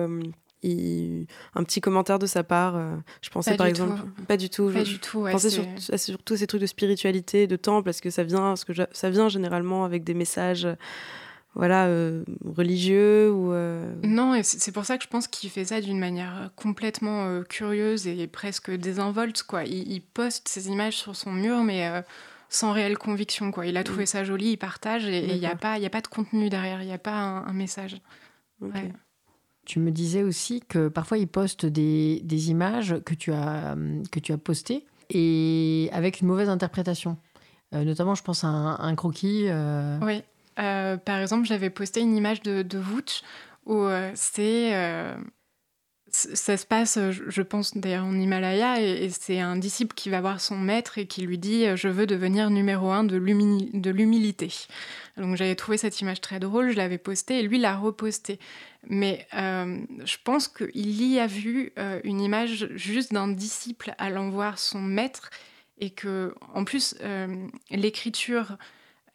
[0.63, 2.75] un petit commentaire de sa part.
[2.75, 4.01] Euh, je pensais par exemple.
[4.27, 4.71] Pas du tout.
[4.71, 5.25] Pas du tout.
[5.25, 5.65] je pensais sur,
[5.97, 9.29] surtout ces trucs de spiritualité, de temple, parce que ça vient, parce que ça vient
[9.29, 10.67] généralement avec des messages.
[11.53, 15.65] voilà, euh, religieux ou euh, Non, et c'est pour ça que je pense qu'il fait
[15.65, 19.43] ça d'une manière complètement curieuse et presque désinvolte.
[19.43, 19.65] Quoi.
[19.65, 22.03] Il, poste ces images sur son mur, mais
[22.49, 23.51] sans réelle conviction.
[23.51, 23.67] Quoi.
[23.67, 24.07] Il a trouvé mm.
[24.07, 26.87] ça joli, il partage, et il n'y a, pas, a pas de contenu derrière, il
[26.87, 27.97] n'y a pas un, message.
[29.65, 33.75] Tu me disais aussi que parfois ils postent des, images que tu, as,
[34.11, 37.17] que tu as postées et avec une mauvaise interprétation.
[37.73, 39.45] Euh, notamment, je pense à un, croquis.
[39.47, 39.97] Euh.
[40.01, 40.23] Oui.
[40.59, 43.23] Euh, par exemple, j'avais posté une image de, de Vouch
[43.65, 44.71] où c'est
[46.11, 50.39] ça se passe, je pense d'ailleurs en Himalaya, et, c'est un disciple qui va voir
[50.39, 54.53] son maître et qui lui dit Je veux devenir numéro un de l'humilité.
[55.17, 58.39] Donc j'avais trouvé cette image très drôle, je l'avais postée et lui l'a repostée.
[58.87, 64.29] Mais euh, je pense qu'il y a vu euh, une image juste d'un disciple allant
[64.29, 65.29] voir son maître
[65.77, 68.57] et que, en plus, euh, l'écriture.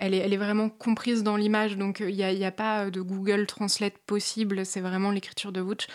[0.03, 3.99] Elle est, vraiment comprise dans l'image, donc il n'y a, a, pas de Google Translate
[3.99, 5.89] possible, c'est vraiment l'écriture de Wooch.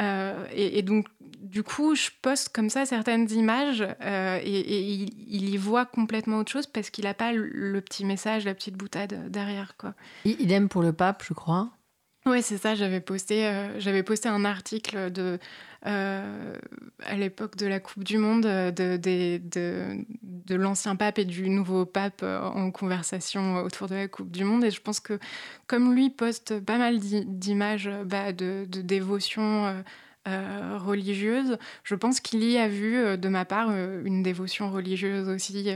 [0.00, 1.06] Euh, et, donc,
[1.40, 6.52] du coup, je poste comme ça certaines images euh, et, il, y voit complètement autre
[6.52, 9.76] chose parce qu'il n'a pas le, petit message, la petite boutade derrière.
[9.76, 9.94] Quoi.
[10.24, 11.70] Idem pour le pape, je crois.
[12.28, 12.74] Oui, c'est ça.
[12.74, 15.38] J'avais posté, euh, j'avais posté un article de,
[15.82, 21.48] à l'époque de la Coupe du Monde de, de, de, de l'ancien pape et du
[21.48, 24.64] nouveau pape en conversation autour de la Coupe du Monde.
[24.64, 25.18] Et je pense que
[25.66, 29.82] comme lui poste pas mal d'images bah, de, dévotion
[30.26, 35.70] religieuse, je pense qu'il y a vu de ma part une dévotion religieuse aussi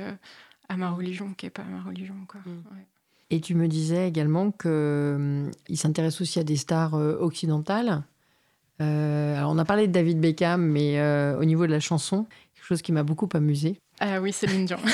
[0.69, 2.17] à ma religion, qui n'est pas ma religion.
[2.29, 2.41] Quoi.
[2.45, 2.63] Mm.
[3.33, 8.03] Et tu me disais également qu'il s'intéresse aussi à des stars occidentales.
[8.79, 11.01] alors on a parlé de David Beckham, mais
[11.39, 13.81] au niveau de la chanson, quelque chose qui m'a beaucoup amusé.
[14.01, 14.79] Ah oui, Céline Dion.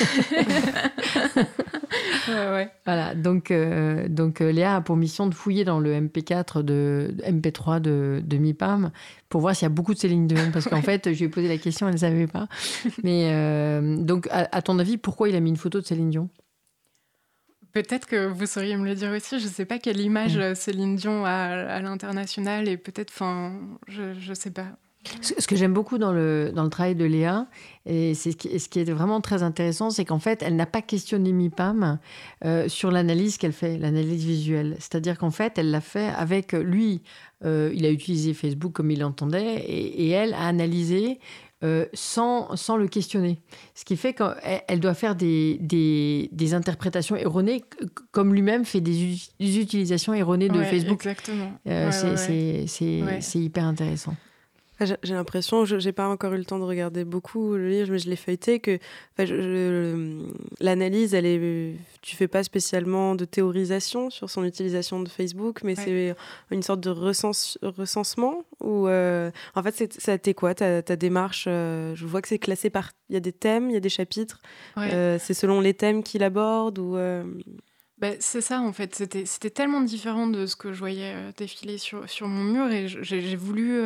[2.84, 7.14] Voilà, donc, euh, donc euh, Léa a pour mission de fouiller dans le MP4 de
[7.26, 8.90] MP3 de, de MIPAM
[9.28, 11.28] pour voir s'il y a beaucoup de Céline Dion, parce qu'en fait, je lui ai
[11.28, 12.48] posé la question, elle ne savait pas.
[13.02, 16.28] Mais euh, donc, à, ton avis, pourquoi il a mis une photo de Céline Dion?
[17.72, 19.38] Peut-être que vous sauriez me le dire aussi.
[19.38, 20.54] Je ne sais pas quelle image mm.
[20.54, 24.66] Céline Dion a à l'international et peut-être, enfin, je ne sais pas.
[25.22, 27.46] Ce que j'aime beaucoup dans le, dans le travail de Léa,
[27.86, 31.32] et c'est ce qui est vraiment très intéressant, c'est qu'en fait, elle n'a pas questionné
[31.32, 31.98] MIPAM
[32.44, 34.76] euh, sur l'analyse qu'elle fait, l'analyse visuelle.
[34.80, 37.02] C'est-à-dire qu'en fait, elle l'a fait avec lui.
[37.44, 41.20] Euh, il a utilisé Facebook comme il l'entendait, et, elle a analysé
[41.64, 43.40] euh, sans, sans le questionner.
[43.74, 47.64] Ce qui fait qu'elle doit faire des, des, des, interprétations erronées,
[48.12, 51.04] comme lui-même fait des, utilisations erronées de Facebook.
[51.04, 51.52] Exactement.
[51.64, 54.14] c'est hyper intéressant.
[54.80, 57.98] J'ai l'impression, je n'ai pas encore eu le temps de regarder beaucoup le livre, mais
[57.98, 58.78] je l'ai feuilleté, que
[60.60, 65.74] l'analyse, elle est, tu fais pas spécialement de théorisation sur son utilisation de Facebook, mais
[65.74, 66.14] c'est
[66.52, 71.46] une sorte de recensement ou euh, en fait, ça a été quoi ta, ta démarche
[71.48, 73.80] euh, Je vois que c'est classé par, il y a des thèmes, il y a
[73.80, 74.40] des chapitres.
[74.76, 76.96] Euh, c'est selon les thèmes qu'il aborde ou
[77.98, 82.08] bah, c'est ça en fait, c'était tellement différent de ce que je voyais défiler sur,
[82.08, 83.82] sur mon mur et j'ai voulu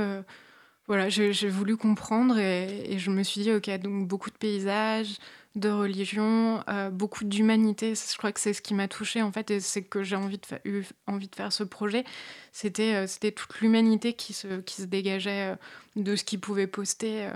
[0.89, 5.19] voilà, j'ai voulu comprendre et, je me suis dit, ok, donc beaucoup de paysages,
[5.55, 7.95] de religion, euh, beaucoup d'humanité.
[7.95, 10.17] Je crois que c'est ce qui m'a touchée en fait, et c'est que j'ai
[10.65, 12.05] eu envie de faire ce projet.
[12.53, 15.57] C'était euh, toute l'humanité qui se, dégageait euh,
[15.97, 17.31] de ce qu'il pouvait poster.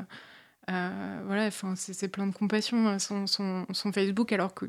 [0.68, 4.66] Euh, voilà, enfin, c'est plein de compassion, euh, son, son, Facebook, alors que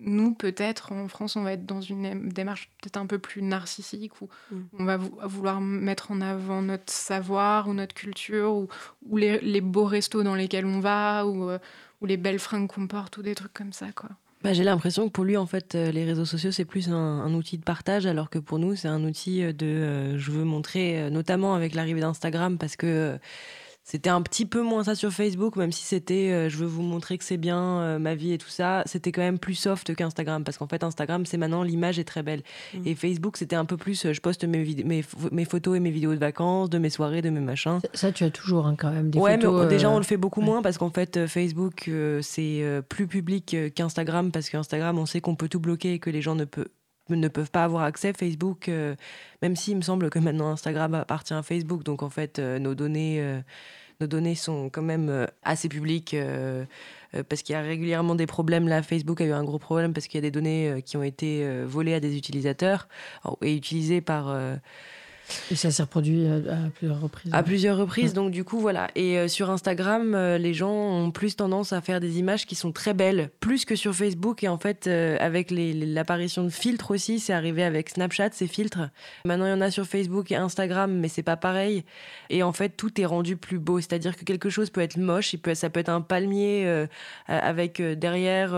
[0.00, 4.20] nous, peut-être, en France, on va être dans une démarche peut-être un peu plus narcissique,
[4.20, 4.60] où mm.
[4.78, 8.68] on va vouloir mettre en avant notre savoir ou notre culture, ou,
[9.08, 11.58] ou les, les, beaux restos dans lesquels on va, ou, euh,
[12.02, 14.10] ou les belles fringues qu'on porte, ou des trucs comme ça, quoi.
[14.42, 17.32] Bah, J'ai l'impression que pour lui, en fait, les réseaux sociaux, c'est plus un, un,
[17.32, 20.16] outil de partage, alors que pour nous, c'est un outil de...
[20.18, 23.18] je veux montrer, notamment avec l'arrivée d'Instagram, parce que
[23.90, 26.82] c'était un petit peu moins ça sur Facebook, même si c'était euh, je veux vous
[26.82, 28.82] montrer que c'est bien euh, ma vie et tout ça.
[28.84, 32.22] C'était quand même plus soft qu'Instagram parce qu'en fait Instagram c'est maintenant l'image est très
[32.22, 32.42] belle
[32.74, 32.82] mm.
[32.84, 35.90] et Facebook c'était un peu plus euh, je poste mes, mes, mes, photos et mes
[35.90, 37.78] vidéos de vacances, de mes soirées, de mes machins.
[37.94, 39.62] Ça, tu as toujours hein, quand même des ouais, photos.
[39.62, 44.32] mais déjà on le fait beaucoup moins parce qu'en fait Facebook c'est plus public qu'Instagram
[44.32, 46.68] parce qu'Instagram on sait qu'on peut tout bloquer et que les gens ne peuvent
[47.16, 48.12] ne peuvent pas avoir accès.
[48.12, 48.70] Facebook,
[49.42, 53.42] même s'il me semble que maintenant Instagram appartient à Facebook, donc en fait nos données
[54.00, 56.64] nos données sont quand même euh, assez publiques euh,
[57.14, 58.68] euh, parce qu'il y a régulièrement des problèmes.
[58.68, 61.02] Là, Facebook a eu un gros problème parce qu'il y a des données qui ont
[61.02, 62.88] été volées à des utilisateurs
[63.42, 64.36] et utilisées par
[65.50, 67.32] et ça s'est reproduit à, plusieurs reprises.
[67.34, 68.88] À plusieurs reprises, donc du coup, voilà.
[68.94, 72.54] Et euh, sur Instagram, euh, les gens ont plus tendance à faire des images qui
[72.54, 74.42] sont très belles, plus que sur Facebook.
[74.42, 78.88] Et en fait, euh, avec l'apparition de filtres aussi, c'est arrivé avec Snapchat, ces filtres.
[79.24, 81.84] Maintenant, il y en a sur Facebook et Instagram, mais c'est pas pareil.
[82.30, 83.80] Et en fait, tout est rendu plus beau.
[83.80, 86.86] C'est-à-dire que quelque chose peut être moche, il peut, ça peut être un palmier
[87.26, 88.54] avec derrière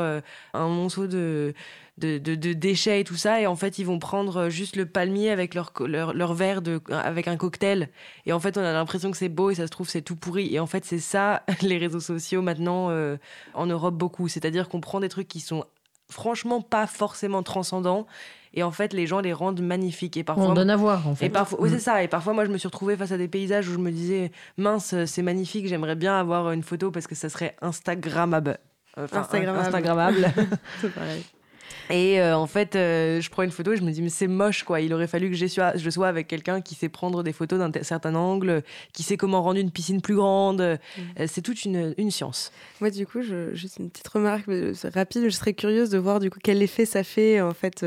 [0.55, 1.55] un monceau de
[2.01, 3.41] de, de, déchets et tout ça.
[3.41, 6.60] Et en fait, ils vont prendre euh, juste le palmier avec leur, leur, leur, verre
[6.61, 7.89] de, avec un cocktail.
[8.27, 10.17] Et en fait, on a l'impression que c'est beau et ça se trouve, c'est tout
[10.17, 10.55] pourri.
[10.55, 13.17] Et en fait, c'est ça, les réseaux sociaux maintenant euh,
[13.55, 14.29] en Europe beaucoup.
[14.29, 15.65] C'est-à-dire qu'on prend des trucs qui sont
[16.11, 18.07] franchement pas forcément transcendants
[18.53, 21.15] et en fait les gens les rendent magnifiques et parfois on donne à voir en
[21.15, 21.81] fait et parfois oui, c'est mm.
[21.81, 23.93] ça et parfois moi je me suis retrouvée face à des paysages où je me
[23.93, 28.59] disais mince c'est magnifique j'aimerais bien avoir une photo parce que ça serait instagrammable
[28.97, 30.33] instagrammable, instagrammable.
[30.81, 31.25] c'est pareil
[31.91, 34.29] et euh, en fait, euh, je prends une photo et je me dis, mais c'est
[34.29, 34.81] moche, quoi.
[34.81, 38.15] Il aurait fallu que je sois avec quelqu'un qui sait prendre des photos d'un certain
[38.15, 38.63] angle,
[38.93, 40.61] qui sait comment rendre une piscine plus grande.
[40.61, 41.27] Euh, mm.
[41.27, 42.53] c'est toute une, une, science.
[42.81, 44.47] Moi, du coup, je, juste une petite remarque
[44.95, 45.25] rapide.
[45.25, 47.85] Je serais curieuse de voir, du coup, quel effet ça fait, en fait.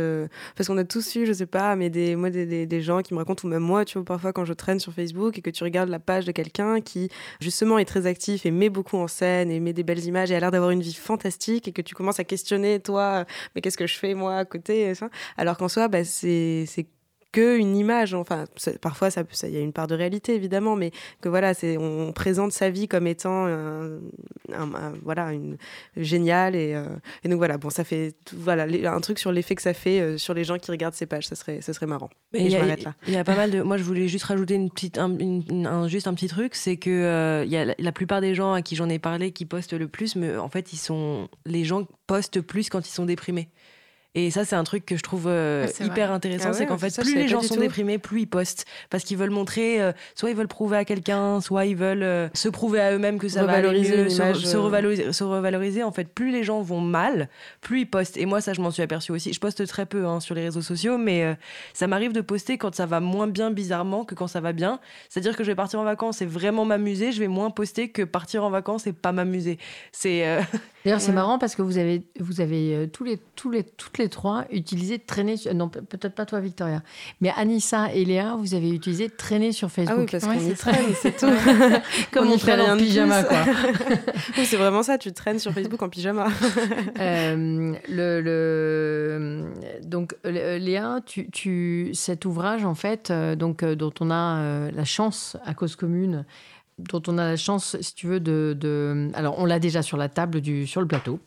[0.56, 3.14] parce qu'on a tous eu, je sais pas, mais des, moi, des, des, gens qui
[3.14, 5.50] me racontent, ou même moi, tu vois, parfois quand je traîne sur Facebook et que
[5.50, 7.10] tu regardes la page de quelqu'un qui,
[7.40, 10.36] justement, est très actif et met beaucoup en scène et met des belles images et
[10.36, 13.26] a l'air d'avoir une vie fantastique et que tu commences à questionner, toi,
[13.56, 14.94] mais qu'est-ce que je fais moi à côté.
[15.38, 16.66] Alors qu'en soi, bah, c'est
[17.34, 18.14] que une image.
[18.14, 18.46] Enfin,
[18.80, 22.14] parfois, ça, il y a une part de réalité évidemment, mais que voilà, c'est on
[22.14, 24.00] présente sa vie comme étant un,
[25.04, 25.58] voilà une
[25.98, 26.82] géniale et,
[27.24, 30.34] et, donc voilà, bon, ça fait voilà un truc sur l'effet que ça fait sur
[30.34, 31.28] les gens qui regardent ces pages.
[31.28, 32.10] Ça serait, ça serait marrant.
[32.34, 32.94] Et, je m'arrête là.
[33.08, 33.62] Il y a pas mal de.
[33.62, 37.52] Moi, je voulais juste rajouter une petite, un, juste un petit truc, c'est que il
[37.52, 39.88] y a la, la plupart des gens à qui j'en ai parlé qui postent le
[39.88, 43.50] plus, mais en fait, ils sont les gens postent plus quand ils sont déprimés.
[44.16, 46.50] Et ça, c'est un truc que je trouve euh, hyper intéressant.
[46.50, 48.66] Ah c'est qu'en fait, plus les gens sont déprimés, plus ils postent.
[48.92, 52.30] Parce qu'ils veulent montrer, euh, soit ils veulent prouver à quelqu'un, soit ils veulent euh,
[52.36, 54.22] se prouver à eux-mêmes que ça va aller mieux, se,
[54.56, 57.28] revaloriser, se, revaloriser, En fait, plus les gens vont mal,
[57.62, 58.18] plus ils postent.
[58.18, 59.34] Et moi, ça, je m'en suis aperçu aussi.
[59.34, 61.36] Je poste très peu hein, sur les réseaux sociaux, mais
[61.74, 64.80] ça m'arrive de poster quand ça va moins bien, bizarrement, que quand ça va bien.
[65.10, 68.04] C'est-à-dire que je vais partir en vacances et vraiment m'amuser, je vais moins poster que
[68.04, 69.58] partir en vacances et pas m'amuser.
[69.92, 70.40] C'est.
[70.84, 74.10] D'ailleurs, c'est marrant parce que vous avez, vous avez tous les, tous les, toutes les
[74.10, 75.38] trois utilisé traîner.
[75.38, 75.54] Sur...
[75.54, 76.82] Non, peut-être pas toi, Victoria.
[77.22, 79.96] Mais Anissa et Léa, vous avez utilisé traîner sur Facebook.
[79.98, 81.32] Ah oui, parce qu'on y traîne, c'est tout.
[82.12, 83.46] Comme on, traîne en pyjama, quoi.
[84.44, 86.28] c'est vraiment ça, tu traînes sur Facebook en pyjama.
[87.00, 89.54] Euh, le, le,
[89.84, 94.86] Donc, Léa, tu, tu, cet ouvrage, en fait, euh, donc, euh, dont on a la
[94.86, 96.26] chance, à cause commune,
[96.90, 99.10] dont on a la chance, si tu veux, de...
[99.14, 101.20] Alors, on l'a déjà sur la table, sur le plateau.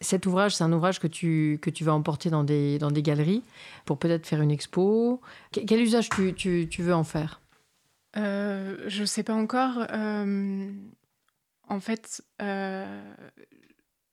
[0.00, 3.02] Cet ouvrage, c'est un ouvrage que tu, que tu vas emporter dans des, dans des
[3.02, 3.42] galeries
[3.84, 5.20] pour peut-être faire une expo.
[5.52, 7.40] Quel usage tu, tu, veux en faire?
[8.16, 9.86] Euh, Je ne sais pas encore.
[9.90, 10.70] Euh,
[11.68, 13.14] en fait, euh,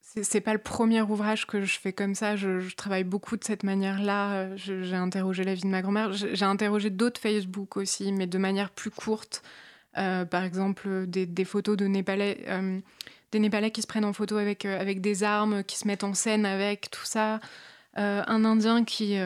[0.01, 2.35] c'est pas le premier ouvrage que je fais comme ça.
[2.35, 4.55] Je travaille beaucoup de cette manière-là.
[4.55, 6.13] J'ai interrogé la vie de ma grand-mère.
[6.13, 9.41] J'ai interrogé d'autres Facebook aussi, mais de manière plus courte.
[9.97, 12.79] Euh, par exemple, des, photos de Népalais, euh,
[13.31, 16.03] des Népalais qui se prennent en photo avec, euh, avec des armes, qui se mettent
[16.03, 17.39] en scène avec tout ça.
[17.95, 19.17] un Indien qui,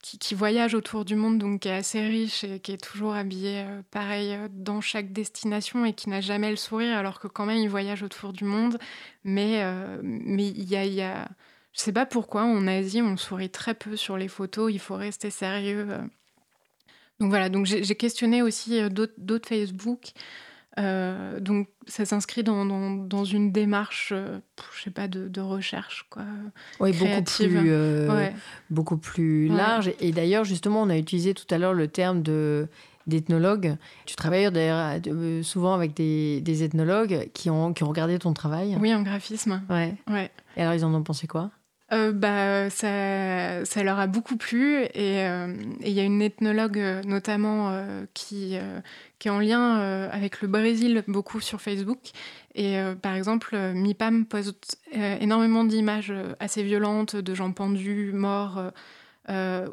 [0.00, 3.66] qui, voyage autour du monde, donc qui est assez riche et qui est toujours habillé
[3.90, 7.68] pareil dans chaque destination et qui n'a jamais le sourire, alors que quand même il
[7.68, 8.78] voyage autour du monde.
[9.24, 9.62] Mais
[10.02, 11.28] mais il y a, y a
[11.74, 14.96] je sais pas pourquoi en Asie on sourit très peu sur les photos, il faut
[14.96, 15.88] rester sérieux.
[17.20, 20.12] Donc voilà, donc j'ai questionné aussi euh, d'autres Facebook.
[20.78, 24.38] Euh, donc ça s'inscrit dans, dans, une démarche, euh,
[24.76, 26.22] je sais pas, de, de recherche, quoi.
[26.78, 27.72] Oui, beaucoup plus,
[28.70, 29.90] beaucoup plus large.
[29.98, 32.68] Et d'ailleurs, justement, on a utilisé tout à l'heure le terme de
[33.08, 33.76] d'ethnologue.
[34.04, 35.00] Tu travailles d'ailleurs
[35.42, 38.76] souvent avec des, des, ethnologues qui ont, qui ont regardé ton travail.
[38.78, 39.62] Oui, en graphisme.
[39.70, 39.94] Ouais.
[40.10, 40.30] ouais.
[40.58, 41.50] Et alors, ils en ont pensé quoi?
[41.90, 46.78] Euh, bah, ça, ça, leur a beaucoup plu euh, et il y a une ethnologue
[46.78, 47.72] euh, notamment
[48.12, 48.56] qui,
[49.18, 49.76] qui est en lien
[50.10, 51.98] avec le Brésil beaucoup sur Facebook.
[52.54, 58.60] Et par exemple, MIPAM poste énormément d'images assez violentes de gens pendus, morts.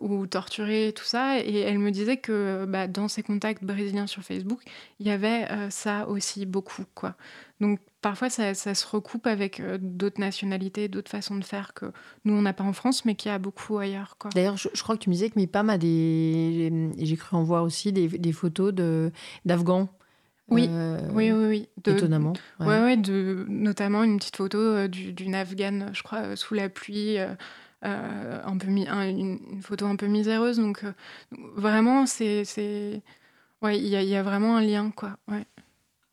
[0.02, 1.40] ou torturés, tout ça.
[1.40, 4.62] Et elle me disait que bah, dans ses contacts brésiliens sur Facebook,
[5.00, 6.86] il y avait ça aussi beaucoup.
[6.94, 7.16] Quoi.
[7.62, 11.86] Donc parfois ça, se recoupe avec euh, d'autres nationalités, d'autres façons de faire que
[12.26, 14.18] nous on n'a pas en France, mais qu'il y a beaucoup ailleurs.
[14.34, 17.64] D'ailleurs, je, crois que tu me disais que MIPAM a des, j'ai cru en voir
[17.64, 19.12] aussi des, des photos de
[19.46, 19.90] d'Afghans.
[20.48, 21.70] Oui, euh, oui, oui, oui.
[21.92, 22.34] étonnamment.
[22.60, 27.18] Ouais, ouais, de, notamment une petite photo euh, d'une Afghane, je crois, sous la pluie.
[27.82, 30.84] un peu une, photo un peu miséreuse donc
[31.56, 32.44] vraiment c'est
[33.62, 35.46] ouais il y, y, a vraiment un lien quoi ouais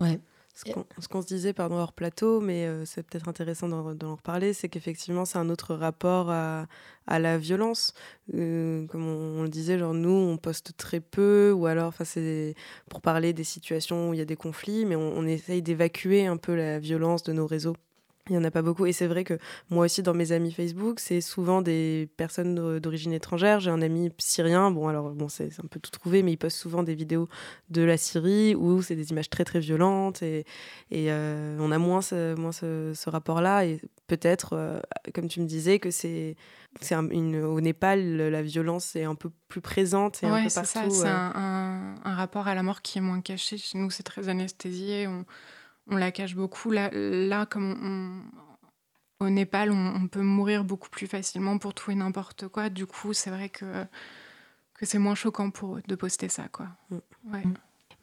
[0.00, 0.20] ouais
[0.64, 4.68] ce qu'on se disait pardon, hors plateau, mais euh, c'est peut-être intéressant d'en reparler, c'est
[4.68, 6.66] qu'effectivement, c'est un autre rapport à,
[7.08, 7.94] la violence.
[8.34, 12.54] Euh, comme on, le disait, genre nous, on poste très peu, ou alors c'est
[12.88, 16.36] pour parler des situations où il y a des conflits, mais on essaye d'évacuer un
[16.36, 17.76] peu la violence de nos réseaux.
[18.28, 18.86] Il n'y en a pas beaucoup.
[18.86, 19.36] Et c'est vrai que
[19.68, 23.58] moi aussi, dans mes amis Facebook, c'est souvent des personnes d'origine étrangère.
[23.58, 24.70] J'ai un ami syrien.
[24.70, 27.28] Bon, alors, bon, c'est un peu tout trouvé, mais il poste souvent des vidéos
[27.70, 30.22] de la Syrie où c'est des images très, très violentes.
[30.22, 30.46] Et,
[30.92, 33.66] et euh, on a moins ce, moins ce, rapport-là.
[33.66, 34.80] Et peut-être, euh,
[35.14, 36.36] comme tu me disais, que c'est.
[36.92, 40.68] au Népal, la violence est un peu plus présente et un peu partout.
[40.68, 40.90] c'est ça.
[40.90, 41.10] C'est euh.
[41.10, 43.58] un, un, rapport à la mort qui est moins caché.
[43.58, 45.08] Chez nous, c'est très anesthésié.
[45.08, 45.24] On
[45.88, 46.70] on la cache beaucoup.
[46.70, 48.30] Là, là comme
[49.20, 52.68] au Népal, on, peut mourir beaucoup plus facilement pour tout et n'importe quoi.
[52.68, 53.84] Du coup, c'est vrai que,
[54.74, 56.48] que c'est moins choquant pour eux de poster ça.
[56.48, 56.68] Quoi.
[56.90, 57.54] Mm.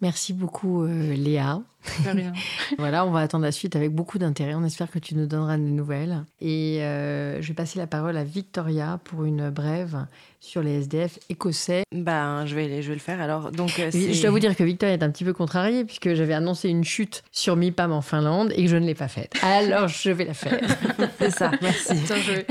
[0.02, 1.62] Merci beaucoup, euh, Léa.
[2.78, 4.54] voilà, on va attendre la suite avec beaucoup d'intérêt.
[4.56, 6.24] On espère que tu nous donneras des nouvelles.
[6.39, 10.06] Et euh, je vais passer la parole à Victoria pour une brève
[10.39, 11.84] sur les SDF écossais.
[11.93, 13.52] Ben, je vais, je vais le faire alors.
[13.52, 16.34] Donc, euh, je dois vous dire que Victoria est un petit peu contrariée puisque j'avais
[16.34, 19.34] annoncé une chute sur MIPAM en Finlande et que je ne l'ai pas faite.
[19.41, 20.60] Alors, je vais la faire.
[21.20, 21.95] C'est ça, merci.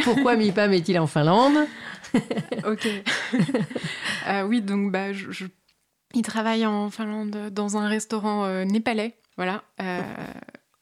[0.04, 1.66] Pourquoi MIPAM est-il en Finlande?
[2.66, 2.88] Ok.
[4.46, 5.46] oui, donc bah, je,
[6.14, 9.14] il travaille en Finlande dans un restaurant népalais.
[9.36, 9.62] Voilà.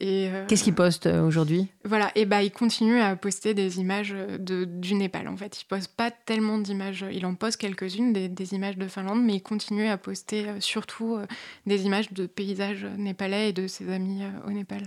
[0.02, 1.68] Euh, Qu'est-ce qu'il poste euh, aujourd'hui?
[1.84, 5.26] Voilà, et bah il continue à poster des images euh, de, du Népal.
[5.26, 7.06] En fait, il poste pas tellement d'images.
[7.12, 11.18] Il en poste quelques-unes des, images de Finlande, mais il continue à poster surtout
[11.64, 14.82] des images de paysages népalais et de ses amis au Népal.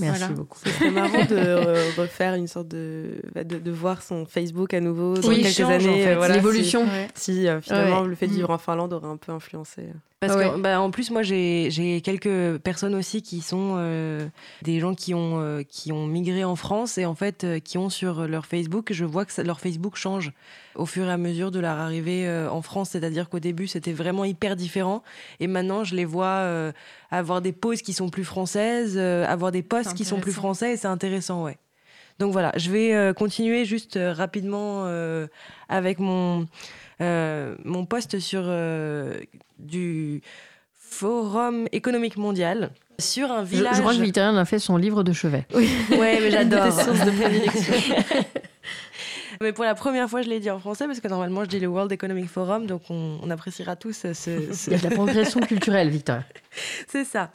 [0.00, 0.58] Merci beaucoup.
[0.62, 5.28] C'est marrant de refaire une sorte de, bah, de, voir son Facebook à nouveau dans
[5.28, 6.16] quelques années.
[6.28, 6.86] L'évolution.
[7.14, 9.88] Si, finalement le fait de vivre en Finlande aurait un peu influencé.
[10.22, 14.28] Parce que, bah, en plus, moi, j'ai quelques personnes aussi qui sont euh,
[14.62, 17.76] des gens qui ont, euh, qui ont migré en France et en fait, euh, qui
[17.76, 20.32] ont sur leur Facebook, je vois que leur Facebook change
[20.76, 22.90] au fur et à mesure de leur arrivée en France.
[22.90, 25.02] C'est-à-dire qu'au début, c'était vraiment hyper différent.
[25.40, 26.72] Et maintenant, je les vois
[27.12, 30.76] avoir des poses qui sont plus françaises, avoir des posts qui sont plus français et
[30.76, 31.58] c'est intéressant, ouais.
[32.18, 34.86] Donc voilà, je vais continuer juste rapidement
[35.68, 36.46] avec mon
[37.02, 39.18] euh, mon poste sur euh,
[39.58, 40.22] du
[40.74, 43.76] Forum économique mondial sur un village.
[43.76, 45.46] Je, crois que Victorien a fait son livre de chevet.
[45.54, 46.66] Oui, ouais, mais j'adore.
[49.40, 51.60] Mais pour la première fois, je l'ai dit en français parce que normalement, je dis
[51.60, 54.30] le World Economic Forum, donc on, appréciera tous ce,
[54.66, 56.20] Il y a de la progression culturelle, Victor.
[56.88, 57.32] C'est ça.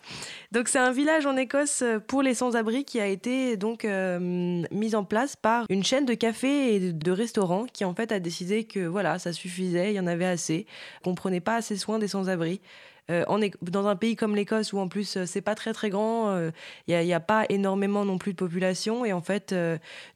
[0.51, 4.95] Donc c'est un village en Écosse pour les sans-abri qui a été donc euh, mis
[4.95, 8.63] en place par une chaîne de cafés et de restaurants qui en fait a décidé
[8.63, 10.65] que voilà, ça suffisait, il y en avait assez,
[11.03, 12.61] qu'on prenait pas assez soin des sans-abri.
[13.09, 13.23] Euh,
[13.61, 16.51] dans un pays comme l'Écosse où en plus euh, c'est pas très très grand, il
[16.89, 19.05] euh, n'y a, a, pas énormément non plus de population.
[19.05, 19.55] Et en fait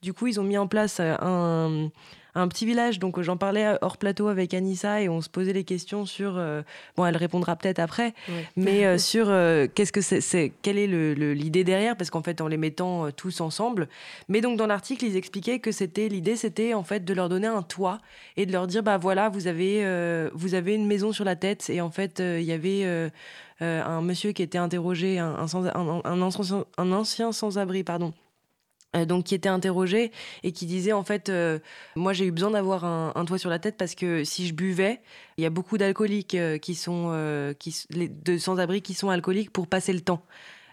[0.02, 1.90] du coup ils ont mis en place un
[2.36, 3.00] un petit village.
[3.00, 6.38] Donc j'en parlais hors plateau avec Anissa et on se posait les questions sur.
[6.38, 6.62] Euh,
[6.96, 8.14] bon, elle répondra peut-être après,
[8.56, 12.48] mais euh, sur euh, qu'est-ce que c'est, quelle est l'idée derrière, parce qu'en fait en
[12.48, 13.88] les mettant tous ensemble.
[14.30, 17.48] Mais donc dans l'article ils expliquaient que c'était l'idée, c'était en fait de leur donner
[17.48, 18.00] un toit
[18.38, 19.82] et de leur dire bah voilà vous avez
[20.34, 23.12] vous avez une maison sur la tête et en fait il y avait
[23.60, 26.30] un monsieur qui était interrogé, un, un, un,
[26.78, 28.14] un ancien sans-abri, pardon,
[28.94, 30.12] donc qui était interrogé
[30.44, 31.60] et qui disait en fait euh,
[31.96, 35.02] moi j'ai eu besoin d'avoir un, toit sur la tête parce que si je buvais
[35.38, 37.12] il y a beaucoup d'alcooliques euh, qui sont
[37.58, 40.24] qui, de sans-abri qui sont alcooliques pour passer le temps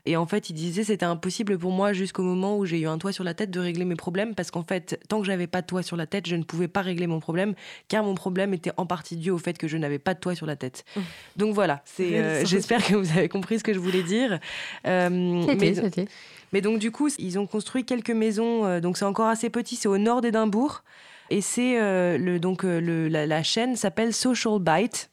[0.07, 2.99] et en fait il disait c'était impossible pour moi jusqu'au moment où j'ai eu un
[2.99, 5.63] toit sur la tête de régler mes problèmes parce qu'en fait tant que j'avais pas
[5.63, 7.55] de toit sur la tête je ne pouvais pas régler mon problème
[7.89, 10.35] car mon problème était en partie dû au fait que je n'avais pas de toit
[10.35, 11.01] sur la tête mmh.
[11.37, 14.39] donc voilà c'est j'espère que vous avez compris ce que je voulais dire
[14.85, 16.07] c'était,
[16.53, 18.65] mais donc du coup, ils ont construit quelques maisons.
[18.65, 19.77] Euh, donc c'est encore assez petit.
[19.77, 20.83] C'est au nord d'Édimbourg.
[21.31, 25.11] Et c'est euh, le donc euh, le, la, chaîne s'appelle Social Byte.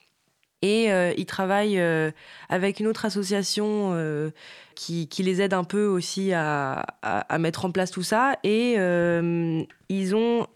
[0.61, 0.87] Et
[1.17, 1.81] ils travaillent
[2.49, 3.95] avec une autre association
[4.73, 8.37] qui, qui, les aide un peu aussi à, à, mettre en place tout ça.
[8.43, 8.75] Et
[9.89, 10.47] ils ont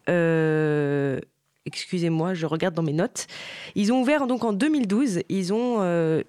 [1.66, 3.28] excusez-moi, je regarde dans mes notes.
[3.76, 5.22] Ils ont ouvert donc en 2012.
[5.30, 5.78] Ils ont,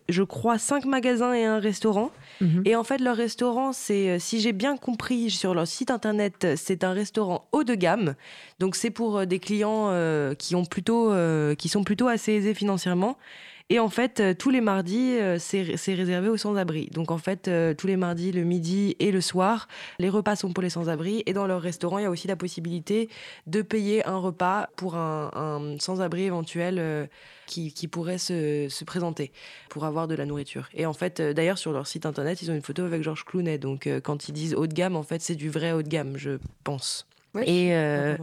[0.08, 2.10] je crois, cinq magasins et un restaurant.
[2.40, 2.62] Mhm.
[2.64, 6.46] Et en fait, leur restaurant, c'est, euh, si j'ai bien compris sur leur site internet,
[6.56, 8.14] c'est un restaurant haut de gamme.
[8.58, 11.12] Donc c'est pour euh, des clients euh, qui, ont plutôt,
[11.58, 13.16] qui sont plutôt assez aisés financièrement.
[13.70, 16.88] Et en fait, tous les mardis, c'est réservé aux sans-abri.
[16.92, 17.48] Donc en fait,
[17.78, 19.68] tous les mardis, le midi et le soir,
[19.98, 21.22] les repas sont pour les sans-abri.
[21.26, 23.08] Et dans leur restaurant, il y a aussi la possibilité
[23.46, 27.08] de payer un repas pour un, un sans-abri éventuel
[27.50, 29.32] qui, pourraient se, présenter
[29.68, 30.68] pour avoir de la nourriture.
[30.74, 33.24] Et en fait, euh, d'ailleurs, sur leur site internet, ils ont une photo avec Georges
[33.24, 33.58] Clounet.
[33.58, 35.88] Donc, euh, quand ils disent haut de gamme, en fait, c'est du vrai haut de
[35.88, 37.06] gamme, je pense.
[37.44, 37.74] Et.
[37.74, 38.16] Euh,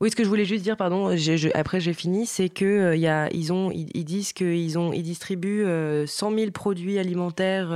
[0.00, 1.16] oui, ce que je voulais juste dire, pardon,
[1.54, 3.50] après j'ai fini, c'est y a, ils,
[3.94, 5.66] ils, disent qu'ils ils distribuent
[6.06, 7.68] 100 000 produits alimentaires,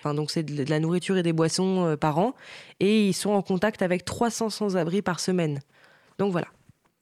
[0.00, 2.34] enfin donc c'est de, la nourriture et des boissons par an,
[2.80, 5.60] et ils sont en contact avec 300 sans-abri par semaine.
[6.18, 6.48] Donc voilà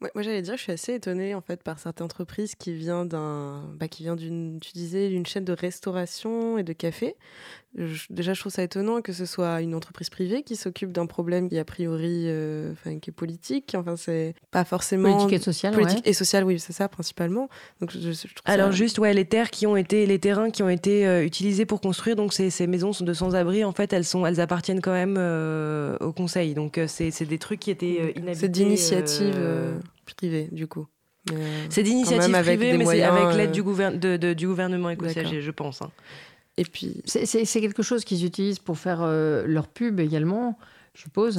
[0.01, 3.63] moi, j'allais dire, je suis assez étonnée en fait par cette entreprise qui vient d'un,
[3.79, 4.61] bah, d'une
[5.27, 7.17] chaîne de restauration et de café.
[7.75, 11.49] Déjà, je trouve ça étonnant que ce soit une entreprise privée qui s'occupe d'un problème
[11.49, 13.75] qui a priori, euh, enfin, qui est politique.
[13.77, 15.75] Enfin, c'est pas forcément politique et social.
[15.75, 17.49] Politique et social, oui, c'est ça principalement.
[17.81, 18.11] Donc, je,
[18.45, 21.67] Alors juste, ouais, les terres qui ont été, les terrains qui ont été euh, utilisés
[21.67, 24.93] pour construire donc ces, ces maisons de sans-abri, en fait, elles sont, elles appartiennent quand
[24.93, 26.55] même euh, au conseil.
[26.55, 28.35] Donc c'est, des trucs qui étaient inhabités.
[28.35, 29.39] C'est d'initiative
[30.17, 30.87] privé, du coup.
[31.69, 33.63] C'est d'initiative privée, mais c'est avec l'aide du,
[34.35, 35.83] du, gouvernement écossais, je pense.
[35.83, 35.91] Hein.
[36.61, 40.59] Et puis, c'est quelque chose qu'ils utilisent pour faire euh, leur pub également,
[40.95, 41.39] je suppose.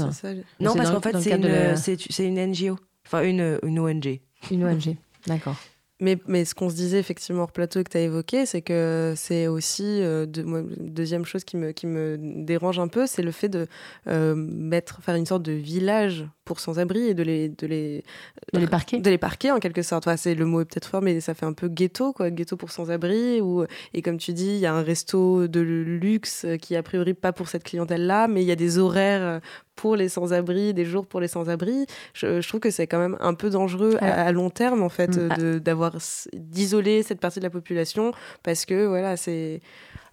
[0.60, 4.20] non, parce qu'en fait, c'est une, une, NGO, enfin une, une ONG.
[4.50, 4.96] Une ONG,
[5.28, 5.56] d'accord.
[6.00, 9.14] Mais, mais, ce qu'on se disait effectivement hors plateau que tu as évoqué, c'est que
[9.16, 10.44] c'est aussi, euh, de,
[10.80, 13.68] deuxième chose qui me, qui me dérange un peu, c'est le fait de
[14.08, 18.04] mettre, faire une sorte de village pour sans-abri et de les, de les,
[18.52, 19.00] de les parquer.
[19.00, 20.06] De les parquer en quelque sorte.
[20.06, 22.58] Enfin, c'est le mot est peut-être fort, mais ça fait un peu ghetto, quoi, ghetto
[22.58, 23.40] pour sans-abri.
[23.40, 27.14] Ou et comme tu dis, il y a un resto de luxe qui a priori
[27.14, 29.40] pas pour cette clientèle-là, mais il y a des horaires
[29.78, 31.86] pour les sans-abri, des jours pour les sans-abri.
[32.14, 35.60] Je, trouve que c'est quand même un peu dangereux à, long terme, en fait, mm.
[35.60, 35.96] d'avoir
[36.34, 38.12] d'isoler cette partie de la population
[38.44, 39.62] parce que voilà, c'est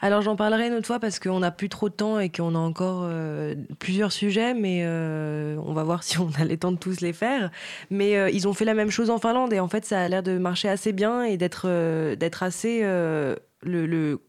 [0.00, 2.54] alors j'en parlerai une autre fois parce qu'on n'a plus trop de temps et qu'on
[2.54, 6.72] a encore euh, plusieurs sujets, mais euh, on va voir si on a le temps
[6.72, 7.50] de tous les faire.
[7.90, 10.08] Mais euh, ils ont fait la même chose en Finlande et en fait ça a
[10.08, 11.68] l'air de marcher assez bien et d'être
[12.14, 14.20] d'être assez le,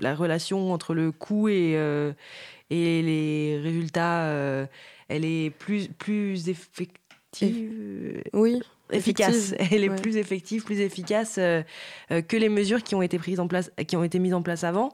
[0.00, 1.78] la relation entre le coût et
[2.70, 4.26] et les résultats,
[5.08, 8.22] elle est plus plus effective.
[8.32, 8.60] Oui
[8.90, 9.54] efficace.
[9.70, 11.62] Elle est plus effective, plus efficace euh,
[12.10, 14.42] euh, que les mesures qui ont été prises en place, qui ont été mises en
[14.42, 14.92] place avant.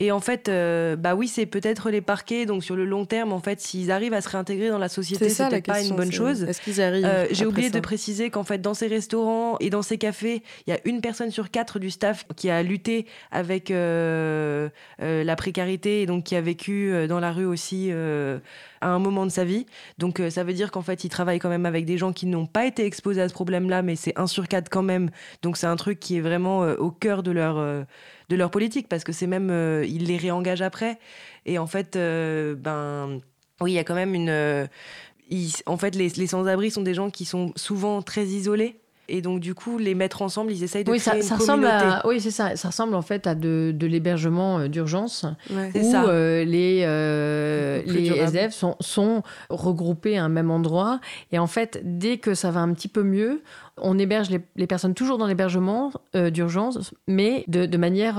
[0.00, 2.46] Et en fait, euh, bah oui, c'est peut-être les parquets.
[2.46, 5.28] Donc sur le long terme, en fait, s'ils arrivent à se réintégrer dans la société,
[5.28, 6.44] c'est peut-être pas une bonne chose.
[6.44, 9.98] Est-ce qu'ils arrivent J'ai oublié de préciser qu'en fait, dans ces restaurants et dans ces
[9.98, 15.36] cafés, il y a une personne sur quatre du staff qui a lutté avec la
[15.36, 17.90] précarité et donc qui a vécu dans la rue aussi
[18.80, 19.66] à un moment de sa vie.
[19.98, 22.46] Donc ça veut dire qu'en fait, ils travaillent quand même avec des gens qui n'ont
[22.46, 25.10] pas été exposés à ce problème-là, mais c'est 1 sur 4 quand même.
[25.42, 27.84] Donc c'est un truc qui est vraiment euh, au cœur de leur, euh,
[28.28, 30.98] de leur politique, parce que c'est même, euh, ils les réengagent après.
[31.46, 33.20] Et en fait, ben,
[33.60, 34.68] oui, il y a quand même une...
[35.66, 38.80] en fait, les, les sans-abri sont des gens qui sont souvent très isolés.
[39.10, 41.62] Et donc, du coup, les mettre ensemble, ils essayent de oui, créer ça, une ressemble
[41.64, 41.86] communauté.
[41.86, 42.56] À, oui, c'est ça.
[42.56, 48.08] Ça ressemble en fait à de, de l'hébergement euh, d'urgence où euh, les, euh, les
[48.08, 51.00] SDF sont, sont regroupés à un même endroit.
[51.32, 53.42] Et en fait, dès que ça va un petit peu mieux,
[53.78, 58.16] on héberge les, les personnes toujours dans l'hébergement d'urgence, mais de, de manière...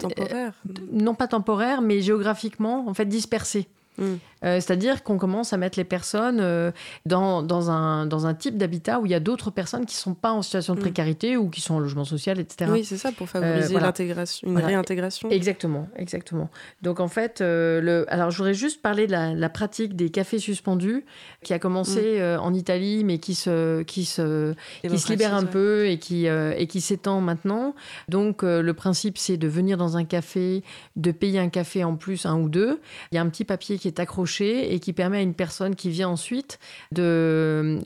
[0.00, 0.52] temporaire.
[0.92, 3.68] non pas temporaire, mais géographiquement, en fait, dispersée.
[3.98, 4.14] Mm.
[4.44, 6.70] Euh, c'est-à-dire qu'on commence à mettre les personnes euh,
[7.06, 10.00] dans, dans, un, dans un type d'habitat où il y a d'autres personnes qui ne
[10.00, 10.82] sont pas en situation de mm.
[10.82, 12.70] précarité ou qui sont en logement social, etc.
[12.72, 15.30] Oui, c'est ça, pour favoriser euh, l'intégration, une réintégration.
[15.30, 16.50] Exactement, exactement.
[16.82, 18.04] Donc en fait, le...
[18.08, 21.04] alors je voudrais juste parler de la, pratique des cafés suspendus
[21.42, 22.40] qui a commencé mm.
[22.40, 26.66] en Italie, mais qui se, qui se, qui se libère un peu et qui, et
[26.68, 27.74] qui s'étend maintenant.
[28.08, 30.62] Donc le principe, c'est de venir dans un café,
[30.96, 32.80] de payer un café en plus, un ou deux.
[33.10, 35.74] Il y a un petit papier qui est accroché et qui permet à une personne
[35.74, 36.58] qui vient ensuite
[36.92, 37.80] de,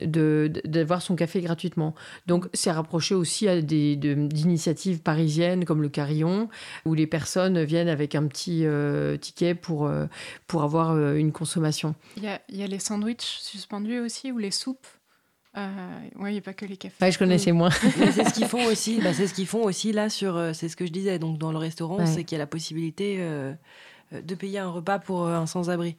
[0.64, 1.94] d'avoir son café gratuitement.
[2.26, 6.48] Donc c'est rapproché aussi à des, d'initiatives parisiennes comme le Carillon,
[6.84, 10.06] où les personnes viennent avec un petit euh, ticket pour, euh,
[10.46, 11.94] pour avoir euh, une consommation.
[12.16, 14.86] Il y a, y a les sandwichs suspendus aussi, ou les soupes?
[15.56, 15.68] Euh,
[16.16, 16.96] oui, il n'y a pas que les cafés.
[17.04, 17.70] Ouais, je connaissais moins.
[17.70, 19.00] c'est ce qu'ils font aussi.
[19.00, 20.54] Bah, c'est ce qu'ils font aussi là sur.
[20.54, 21.18] c'est ce que je disais.
[21.18, 23.18] Donc dans le restaurant, c'est qu'il y a la possibilité
[24.12, 25.96] de payer un repas pour un sans-abri.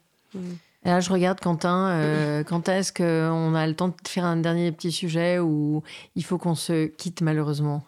[0.85, 1.89] Et là, je regarde Quentin.
[1.91, 5.81] Euh, quand est-ce qu'on a le temps de faire un dernier petit sujet ou
[6.15, 7.83] il faut qu'on se quitte malheureusement?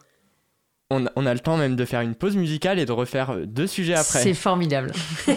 [0.91, 3.96] On, a le temps même de faire une pause musicale et de refaire deux sujets
[3.96, 4.22] après.
[4.22, 4.91] C'est formidable.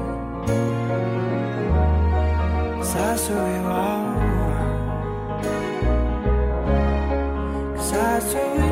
[2.93, 4.05] That's what we want.
[7.91, 8.64] That's what we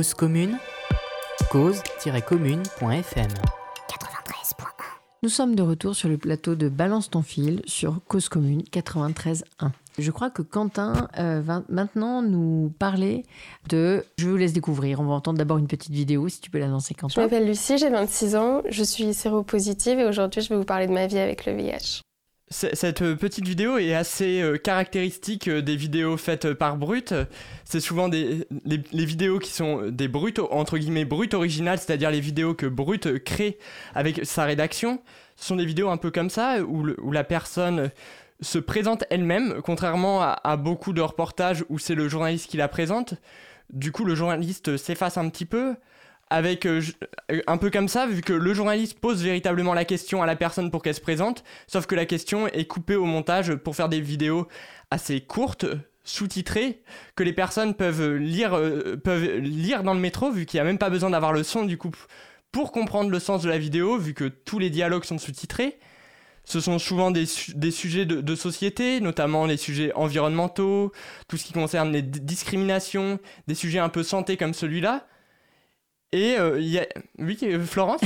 [0.00, 0.56] Cause commune
[1.50, 3.28] cause-commune.fm
[5.22, 9.42] Nous sommes de retour sur le plateau de Balance ton fil sur Cause Commune 93.1.
[9.98, 13.26] Je crois que Quentin euh, va maintenant nous parler
[13.68, 14.02] de...
[14.16, 15.00] Je vous laisse découvrir.
[15.00, 17.20] On va entendre d'abord une petite vidéo, si tu peux la lancer, Je Quentin.
[17.20, 20.92] m'appelle Lucie, j'ai 26 ans, je suis séropositive et aujourd'hui je vais vous parler de
[20.94, 22.00] ma vie avec le VIH.
[22.52, 27.14] Cette euh, petite vidéo est assez euh, caractéristique euh, des vidéos faites par Brut.
[27.64, 32.18] C'est souvent des, les, vidéos qui sont des brutes, entre guillemets, brutes originales, c'est-à-dire les
[32.18, 33.56] vidéos que Brut crée
[33.94, 35.00] avec sa rédaction.
[35.36, 37.92] Ce sont des vidéos un peu comme ça, où, où la personne
[38.40, 43.14] se présente elle-même, contrairement à beaucoup de reportages où c'est le journaliste qui la présente.
[43.72, 45.76] Du coup, le journaliste s'efface un petit peu,
[46.30, 46.80] avec euh,
[47.30, 50.36] euh, un peu comme ça, vu que le journaliste pose véritablement la question à la
[50.36, 53.88] personne pour qu'elle se présente, sauf que la question est coupée au montage pour faire
[53.88, 54.46] des vidéos
[54.90, 55.66] assez courtes,
[56.04, 56.82] sous-titrées,
[57.14, 60.64] que les personnes peuvent lire, euh, peuvent lire dans le métro, vu qu'il n'y a
[60.64, 61.90] même pas besoin d'avoir le son du coup
[62.52, 65.78] pour comprendre le sens de la vidéo, vu que tous les dialogues sont sous-titrés.
[66.44, 70.90] Ce sont souvent des, des sujets de, société, notamment les sujets environnementaux,
[71.28, 75.06] tout ce qui concerne les discriminations, des sujets un peu santé comme celui-là.
[76.12, 76.86] Et euh, il y a...
[77.20, 78.00] Oui, euh, Florence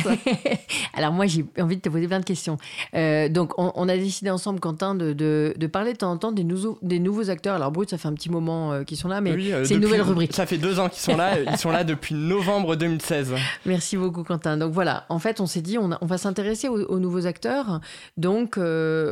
[0.94, 2.58] Alors moi, j'ai envie de te poser plein de questions.
[2.94, 6.18] Euh, donc, on, on a décidé ensemble, Quentin, de, de- de parler de temps en
[6.18, 7.54] temps des, nouveaux- des nouveaux acteurs.
[7.56, 9.80] Alors, Brut, ça fait un petit moment euh, qu'ils sont là, mais Oui, c'est une
[9.80, 10.34] nouvelle rubrique.
[10.34, 11.38] Ça fait deux ans qu'ils sont là.
[11.50, 13.32] Ils sont là depuis novembre 2016.
[13.64, 14.58] Merci beaucoup, Quentin.
[14.58, 17.26] Donc voilà, en fait, on s'est dit, on, a- on va s'intéresser aux, aux nouveaux
[17.26, 17.80] acteurs.
[18.18, 18.58] Donc,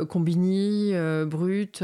[0.09, 0.93] Combini,
[1.25, 1.83] Brut,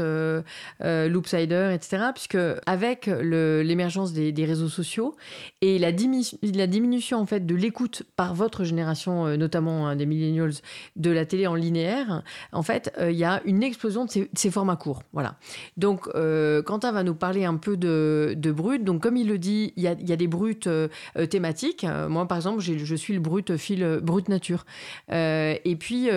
[0.80, 2.04] Loopsider, etc.
[2.14, 5.16] Puisque avec l'émergence des, des réseaux sociaux
[5.60, 9.96] et la, dimi- la diminution en fait de l'écoute par votre génération, euh, notamment hein,
[9.96, 10.52] des millennials,
[10.96, 12.22] de la télé en linéaire,
[12.52, 15.02] en fait, euh, il y a une explosion de ces, de ces formats courts.
[15.12, 15.36] Voilà.
[15.76, 18.84] Donc, euh, Quentin va nous parler un peu de, de Brut.
[18.84, 20.88] Donc, comme il le dit, il y a, il y a des brutes euh,
[21.28, 21.86] thématiques.
[22.08, 24.64] Moi, par exemple, je suis le brut fil brut nature.
[25.10, 26.08] Et puis,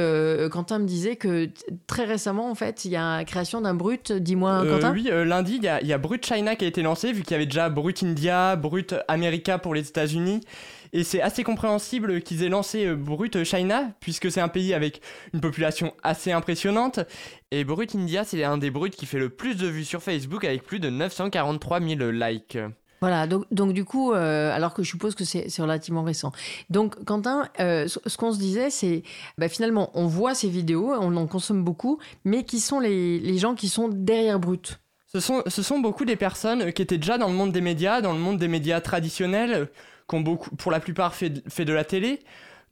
[0.51, 1.49] Quentin me disait que
[1.87, 4.11] très récemment, en fait, il y a la création d'un brut.
[4.11, 4.91] Dis-moi, Quentin.
[4.91, 7.31] oui, lundi, il y a, y a Brut China qui a été lancé, vu qu'il
[7.31, 10.41] y avait déjà Brut India, Brut America pour les États-Unis.
[10.93, 15.01] Et c'est assez compréhensible qu'ils aient lancé euh, Brut China, puisque c'est un pays avec
[15.33, 16.99] une population assez impressionnante.
[17.51, 20.45] Et Brut India, c'est un des bruts qui fait le plus de vues sur Facebook,
[20.45, 22.59] avec plus de 943 000 likes.
[23.01, 26.31] Voilà, donc, donc du coup, euh, alors que je suppose que c'est relativement récent.
[26.69, 29.03] Donc, Quentin, euh, ce qu'on se disait, c'est
[29.37, 33.37] bah, finalement, on voit ces vidéos, on en consomme beaucoup, mais qui sont les, les
[33.39, 34.79] gens qui sont derrière Brut?
[35.07, 38.01] Ce sont, ce sont beaucoup des personnes qui étaient déjà dans le monde des médias,
[38.01, 39.67] dans le monde des médias traditionnels,
[40.07, 42.19] qui ont beaucoup, pour la plupart fait, fait de la télé.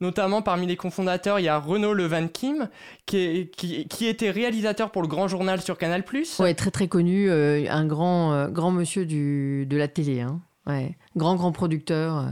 [0.00, 2.68] Notamment parmi les cofondateurs, il y a Renaud Levan Kim,
[3.06, 6.02] qui, qui, qui, était réalisateur pour le Grand Journal sur Canal+.
[6.40, 10.20] Ouais, très très connu, euh, un grand, euh, grand monsieur du, de la télé.
[10.20, 10.40] Hein.
[10.66, 10.96] Ouais.
[11.16, 12.18] Grand grand producteur.
[12.18, 12.24] Euh.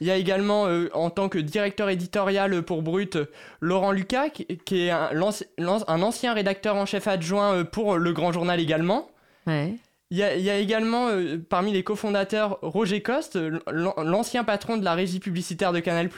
[0.00, 3.18] Il y a également, en tant que directeur éditorial pour Brut,
[3.60, 5.10] Laurent Lucas, qui, qui est un,
[5.58, 9.10] un, ancien rédacteur en chef adjoint pour le Grand Journal également.
[9.48, 9.74] Ouais.
[10.12, 13.38] Il y, a, également euh, parmi les cofondateurs Roger Coste,
[13.70, 16.08] l'ancien patron de la régie publicitaire de Canal+.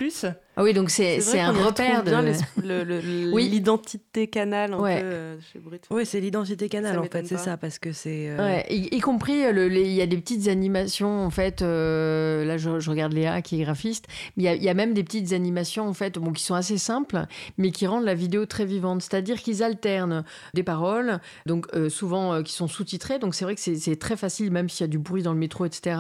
[0.55, 2.11] Ah oui, donc c'est un repère de
[3.39, 5.87] l'identité canal un peu euh, chez Brut.
[5.91, 8.29] Oui, c'est l'identité canal en fait, c'est ça parce que c'est.
[8.29, 11.63] Euh, y, compris il y a des petites animations en fait.
[11.63, 15.33] Euh, là, je, regarde Léa qui est graphiste, mais il y, a même des petites
[15.33, 17.25] animations en fait, bon, qui sont assez simples,
[17.57, 19.01] mais qui rendent la vidéo très vivante.
[19.01, 23.19] C'est-à-dire qu'ils alternent des paroles, donc souvent qui sont sous-titrées.
[23.19, 25.39] Donc c'est vrai que c'est très facile, même s'il y a du bruit dans le
[25.39, 25.97] métro, etc.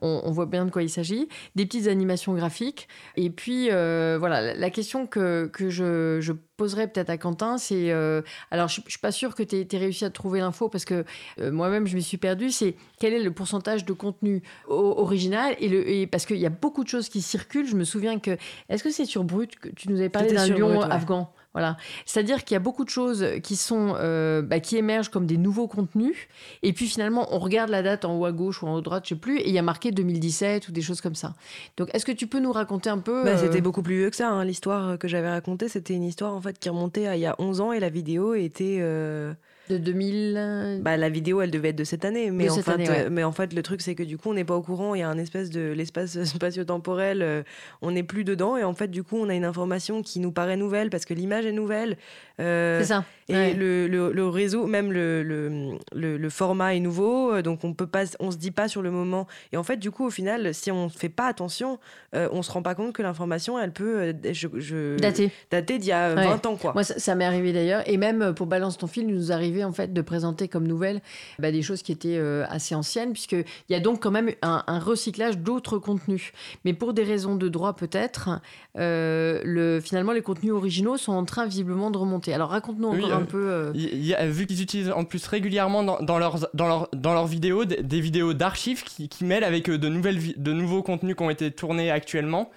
[0.00, 1.28] On, on voit bien de quoi il s'agit.
[1.56, 6.88] Des petites animations graphiques, et puis euh, voilà, la question que, que je, je poserais
[6.88, 7.90] peut-être à Quentin, c'est.
[7.90, 10.84] Euh, alors, je ne suis pas sûre que tu aies, réussi à trouver l'info parce
[10.84, 11.04] que
[11.40, 12.50] euh, moi-même, je me suis perdue.
[12.50, 16.50] C'est quel est le pourcentage de contenu original et, le, et Parce qu'il y a
[16.50, 17.68] beaucoup de choses qui circulent.
[17.68, 18.36] Je me souviens que.
[18.68, 21.32] Est-ce que c'est sur Brut que tu nous avais parlé d'un lion afghan?
[21.52, 21.76] Voilà.
[22.06, 25.36] C'est-à-dire qu'il y a beaucoup de choses qui sont euh, bah, qui émergent comme des
[25.36, 26.16] nouveaux contenus,
[26.62, 28.82] et puis finalement on regarde la date en haut à gauche ou en haut à
[28.82, 31.34] droite, je sais plus, et il y a marqué 2017 ou des choses comme ça.
[31.76, 34.10] Donc est-ce que tu peux nous raconter un peu bah, C'était euh, beaucoup plus vieux
[34.10, 34.30] que ça.
[34.30, 34.44] Hein.
[34.44, 37.36] L'histoire que j'avais racontée, c'était une histoire en fait qui remontait à il y a
[37.38, 39.34] 11 ans, et la vidéo était euh,
[39.68, 42.30] de 2000 bah, La vidéo, elle devait être de cette année.
[42.30, 44.56] Mais, en, fait, mais en fait, le truc, c'est que du coup, on n'est pas
[44.56, 44.94] au courant.
[44.94, 47.22] Il y a un espèce de l'espace spatio-temporel.
[47.22, 47.42] Euh,
[47.80, 48.56] on n'est plus dedans.
[48.56, 51.14] Et en fait, du coup, on a une information qui nous paraît nouvelle parce que
[51.14, 51.96] l'image est nouvelle.
[52.40, 53.04] Euh, c'est ça.
[53.28, 57.32] Et le, le, réseau, même le, le, le, format est nouveau.
[57.32, 59.26] Euh, donc, on peut pas, on se dit pas sur le moment.
[59.52, 61.78] Et en fait, du coup, au final, si on ne fait pas attention,
[62.12, 65.30] on se rend pas compte que l'information, elle peut je, dater.
[65.50, 66.56] dater d'il y a 20 ans.
[66.56, 66.72] Quoi.
[66.74, 67.82] Moi, ça, ça m'est arrivé d'ailleurs.
[67.86, 69.30] Et même pour Balance ton film, il nous
[69.64, 71.00] en fait de présenter comme nouvelles
[71.38, 74.78] bah, des choses qui étaient euh, assez anciennes, puisqu'il y a donc quand même un,
[74.78, 76.32] recyclage d'autres contenus.
[76.64, 78.40] Mais pour des raisons de droit peut-être,
[78.78, 82.32] euh, le, finalement les contenus originaux sont en train visiblement de remonter.
[82.32, 84.26] Alors raconte-nous encore un euh, peu.
[84.28, 88.32] vu qu'ils utilisent en plus régulièrement dans, leurs, dans, leur, dans leurs vidéos des, vidéos
[88.32, 92.50] d'archives qui, qui, mêlent avec de, nouvelles, de nouveaux contenus qui ont été tournés actuellement.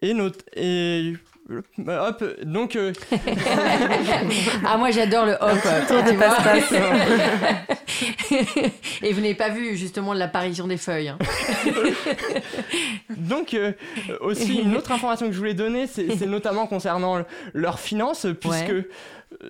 [0.00, 1.14] Et, notre, et
[1.50, 2.76] Hop, donc.
[2.76, 2.92] Euh,
[4.64, 5.58] ah, moi j'adore le hop.
[9.02, 11.08] Et vous n'avez pas vu justement l'apparition des feuilles.
[11.08, 11.18] Hein.
[13.10, 13.72] donc, euh,
[14.20, 17.24] aussi, une autre information que je voulais donner, c'est notamment concernant
[17.54, 18.72] leurs finances, puisque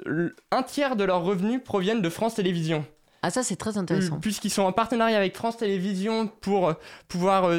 [0.06, 2.84] euh, un tiers de leurs revenus proviennent de France Télévisions.
[3.24, 4.18] Ah ça c'est très intéressant.
[4.18, 6.74] Puisqu'ils sont en partenariat avec France Télévisions pour
[7.06, 7.52] pouvoir,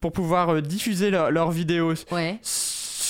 [0.00, 2.38] pour pouvoir diffuser leurs vidéos ouais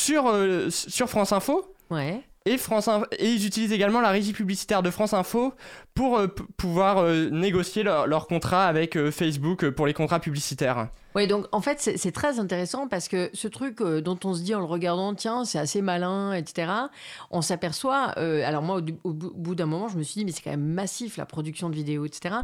[0.07, 1.75] sur, euh, sur France Info.
[1.91, 2.23] Ouais.
[2.47, 5.53] Et, France et ils utilisent également la régie publicitaire de France Info
[5.95, 10.89] pour euh, pouvoir euh, négocier leur, contrat avec Facebook pour les contrats publicitaires.
[11.17, 14.55] Oui, donc en fait, c'est très intéressant parce que ce truc dont on se dit
[14.55, 16.71] en le regardant, tiens, c'est assez malin, etc.,
[17.31, 20.51] on s'aperçoit, alors moi, au, bout d'un moment, je me suis dit, mais c'est quand
[20.51, 22.37] même massif la production de vidéos, etc.,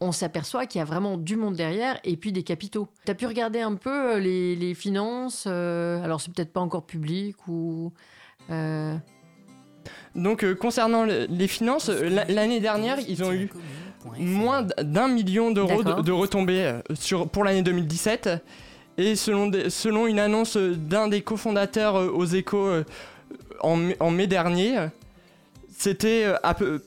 [0.00, 2.88] on s'aperçoit qu'il y a vraiment du monde derrière et puis des capitaux.
[3.04, 7.92] Tu as pu regarder un peu les finances, alors c'est peut-être pas encore public ou...
[10.14, 13.50] Donc euh, concernant les finances, l'année dernière, ils ont eu
[14.18, 18.30] moins d'un million d'euros de, retombées euh, sur, pour l'année 2017.
[18.98, 22.70] Et selon, selon une annonce d'un des cofondateurs euh, aux échos
[23.62, 24.76] en, mai dernier,
[25.76, 26.26] c'était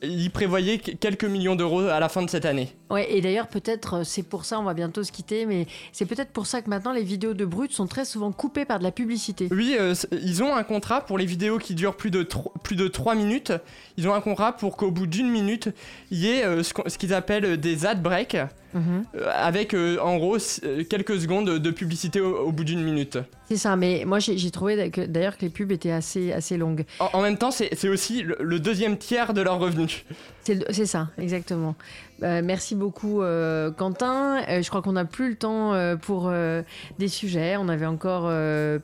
[0.02, 2.74] il prévoyait quelques millions d'euros à la fin de cette année.
[2.94, 6.06] Ouais, et d'ailleurs peut-être euh, c'est pour ça on va bientôt se quitter, mais c'est
[6.06, 8.84] peut-être pour ça que maintenant les vidéos de Brut sont très souvent coupées par de
[8.84, 9.48] la publicité.
[9.50, 12.76] Oui, euh, ils ont un contrat pour les vidéos qui durent plus de 3, plus
[12.76, 13.52] de 3 minutes.
[13.98, 15.70] Ils ont un contrat pour qu'au bout d'une minute,
[16.12, 18.38] il y ait ce qu'ils appellent des ad breaks.
[18.74, 19.04] Mhm.
[19.32, 20.38] avec en gros
[20.90, 23.20] quelques secondes de publicité au, bout d'une minute.
[23.48, 26.84] C'est ça, mais moi j'ai trouvé d'ailleurs que les pubs étaient assez, assez longues.
[27.00, 30.06] En, même temps, c'est aussi le, deuxième tiers de leurs revenus.
[30.42, 31.76] C'est ça, exactement.
[32.24, 32.83] Euh, merci beaucoup.
[32.84, 33.22] Beaucoup
[33.78, 34.42] Quentin.
[34.48, 36.32] je crois qu'on n'a plus le temps pour
[37.00, 37.56] des sujets.
[37.58, 38.32] On avait encore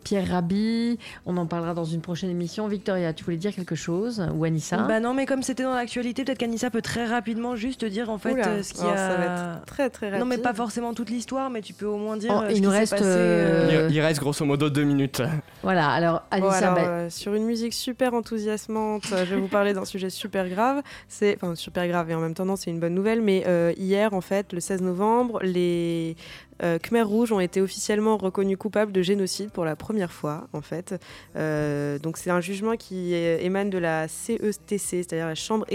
[0.03, 0.97] Pierre Rabhi.
[1.25, 2.67] On en parlera dans une prochaine émission.
[2.67, 4.77] Victoria, tu voulais dire quelque chose Ou Anissa?
[4.77, 8.17] Bah non, mais comme c'était dans l'actualité, peut-être qu'Anissa peut très rapidement juste dire en
[8.17, 8.95] fait ce qui a.
[8.95, 10.21] Ça va être très très rapide.
[10.21, 12.31] Non, mais pas forcément toute l'histoire, mais tu peux au moins dire.
[12.33, 12.95] Oh, ce il nous reste.
[12.99, 15.21] Il, reste grosso modo deux minutes.
[15.63, 16.71] Voilà, alors Anissa.
[16.71, 20.81] Bah sur une musique super enthousiasmante, je vais vous parler d'un sujet super grave.
[21.07, 21.35] C'est.
[21.35, 23.43] Enfin, super grave et en même temps, non, c'est une bonne nouvelle, mais
[23.89, 26.15] hier, en fait, le 16 novembre, les
[26.61, 30.61] euh, Khmer Rouge ont été officiellement reconnus coupables de génocide pour la première fois, en
[30.61, 30.95] fait.
[31.35, 35.65] Euh, donc c'est un jugement qui émane de la CETC, c'est-à-dire la chambre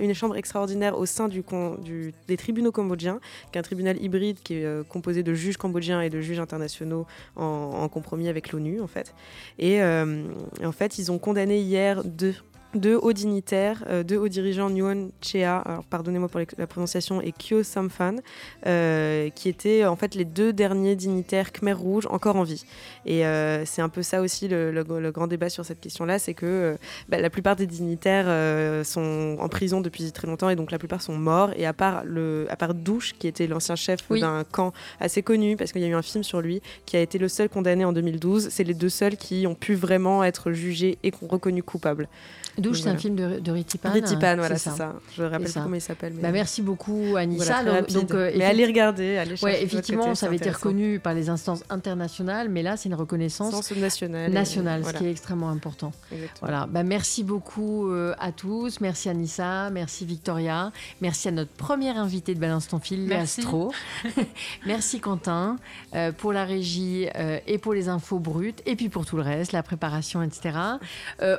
[0.00, 3.18] une chambre extraordinaire au sein des tribunaux cambodgiens,
[3.50, 6.40] qui est un tribunal hybride qui est euh, composé de juges cambodgiens et de juges
[6.40, 9.14] internationaux en, en compromis avec l'ONU, en fait.
[9.58, 12.34] Et en fait, ils ont condamné hier deux
[12.76, 17.62] deux hauts dignitaires, euh, deux hauts dirigeants, Nguyen Chea, pardonnez-moi pour la prononciation, et Kyo
[17.62, 18.16] Samfan,
[18.66, 22.64] euh, qui étaient en fait les deux derniers dignitaires Khmer Rouge encore en vie.
[23.04, 26.76] Et euh, c'est un peu ça aussi le, grand débat sur cette question-là, c'est que
[27.08, 28.26] bah, la plupart des dignitaires
[28.84, 31.50] sont en prison depuis très longtemps et donc la plupart sont morts.
[31.56, 35.56] Et à part, le, à part Douche, qui était l'ancien chef d'un camp assez connu,
[35.56, 37.84] parce qu'il y a eu un film sur lui, qui a été le seul condamné
[37.84, 42.08] en 2012, c'est les deux seuls qui ont pu vraiment être jugés et reconnus coupables.
[42.58, 43.90] Douche, c'est un film de, de Ritipan.
[43.90, 44.94] Ritipan, voilà, c'est ça.
[45.14, 46.14] Je me rappelle pas comment il s'appelle.
[46.14, 47.62] Bah, merci beaucoup, Anissa.
[47.82, 51.62] donc, euh, mais allez regarder, allez ouais, effectivement, ça avait été reconnu par les instances
[51.68, 55.92] internationales, mais là, c'est une reconnaissance nationale, nationale ce qui est extrêmement important.
[56.40, 56.66] Voilà.
[56.66, 58.80] Bah, merci beaucoup euh, à tous.
[58.80, 63.72] Merci Anissa, merci Victoria, merci à notre première invitée de Balance ton fil, Astro.
[64.66, 65.56] merci Quentin
[65.94, 67.06] euh, pour la régie
[67.46, 70.58] et pour les infos brutes, et puis pour tout le reste, la préparation, etc.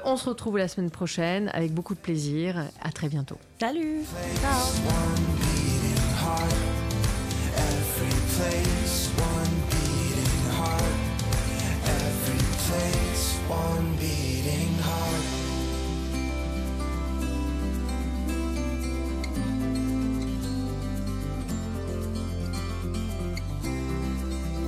[0.05, 1.06] on se retrouve la semaine prochaine
[1.53, 2.65] avec beaucoup de plaisir.
[2.81, 3.37] À très bientôt.
[3.59, 4.01] Salut.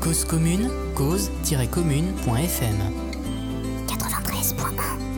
[0.01, 2.77] Cause commune, cause-commune.fm
[3.87, 5.08] 93.1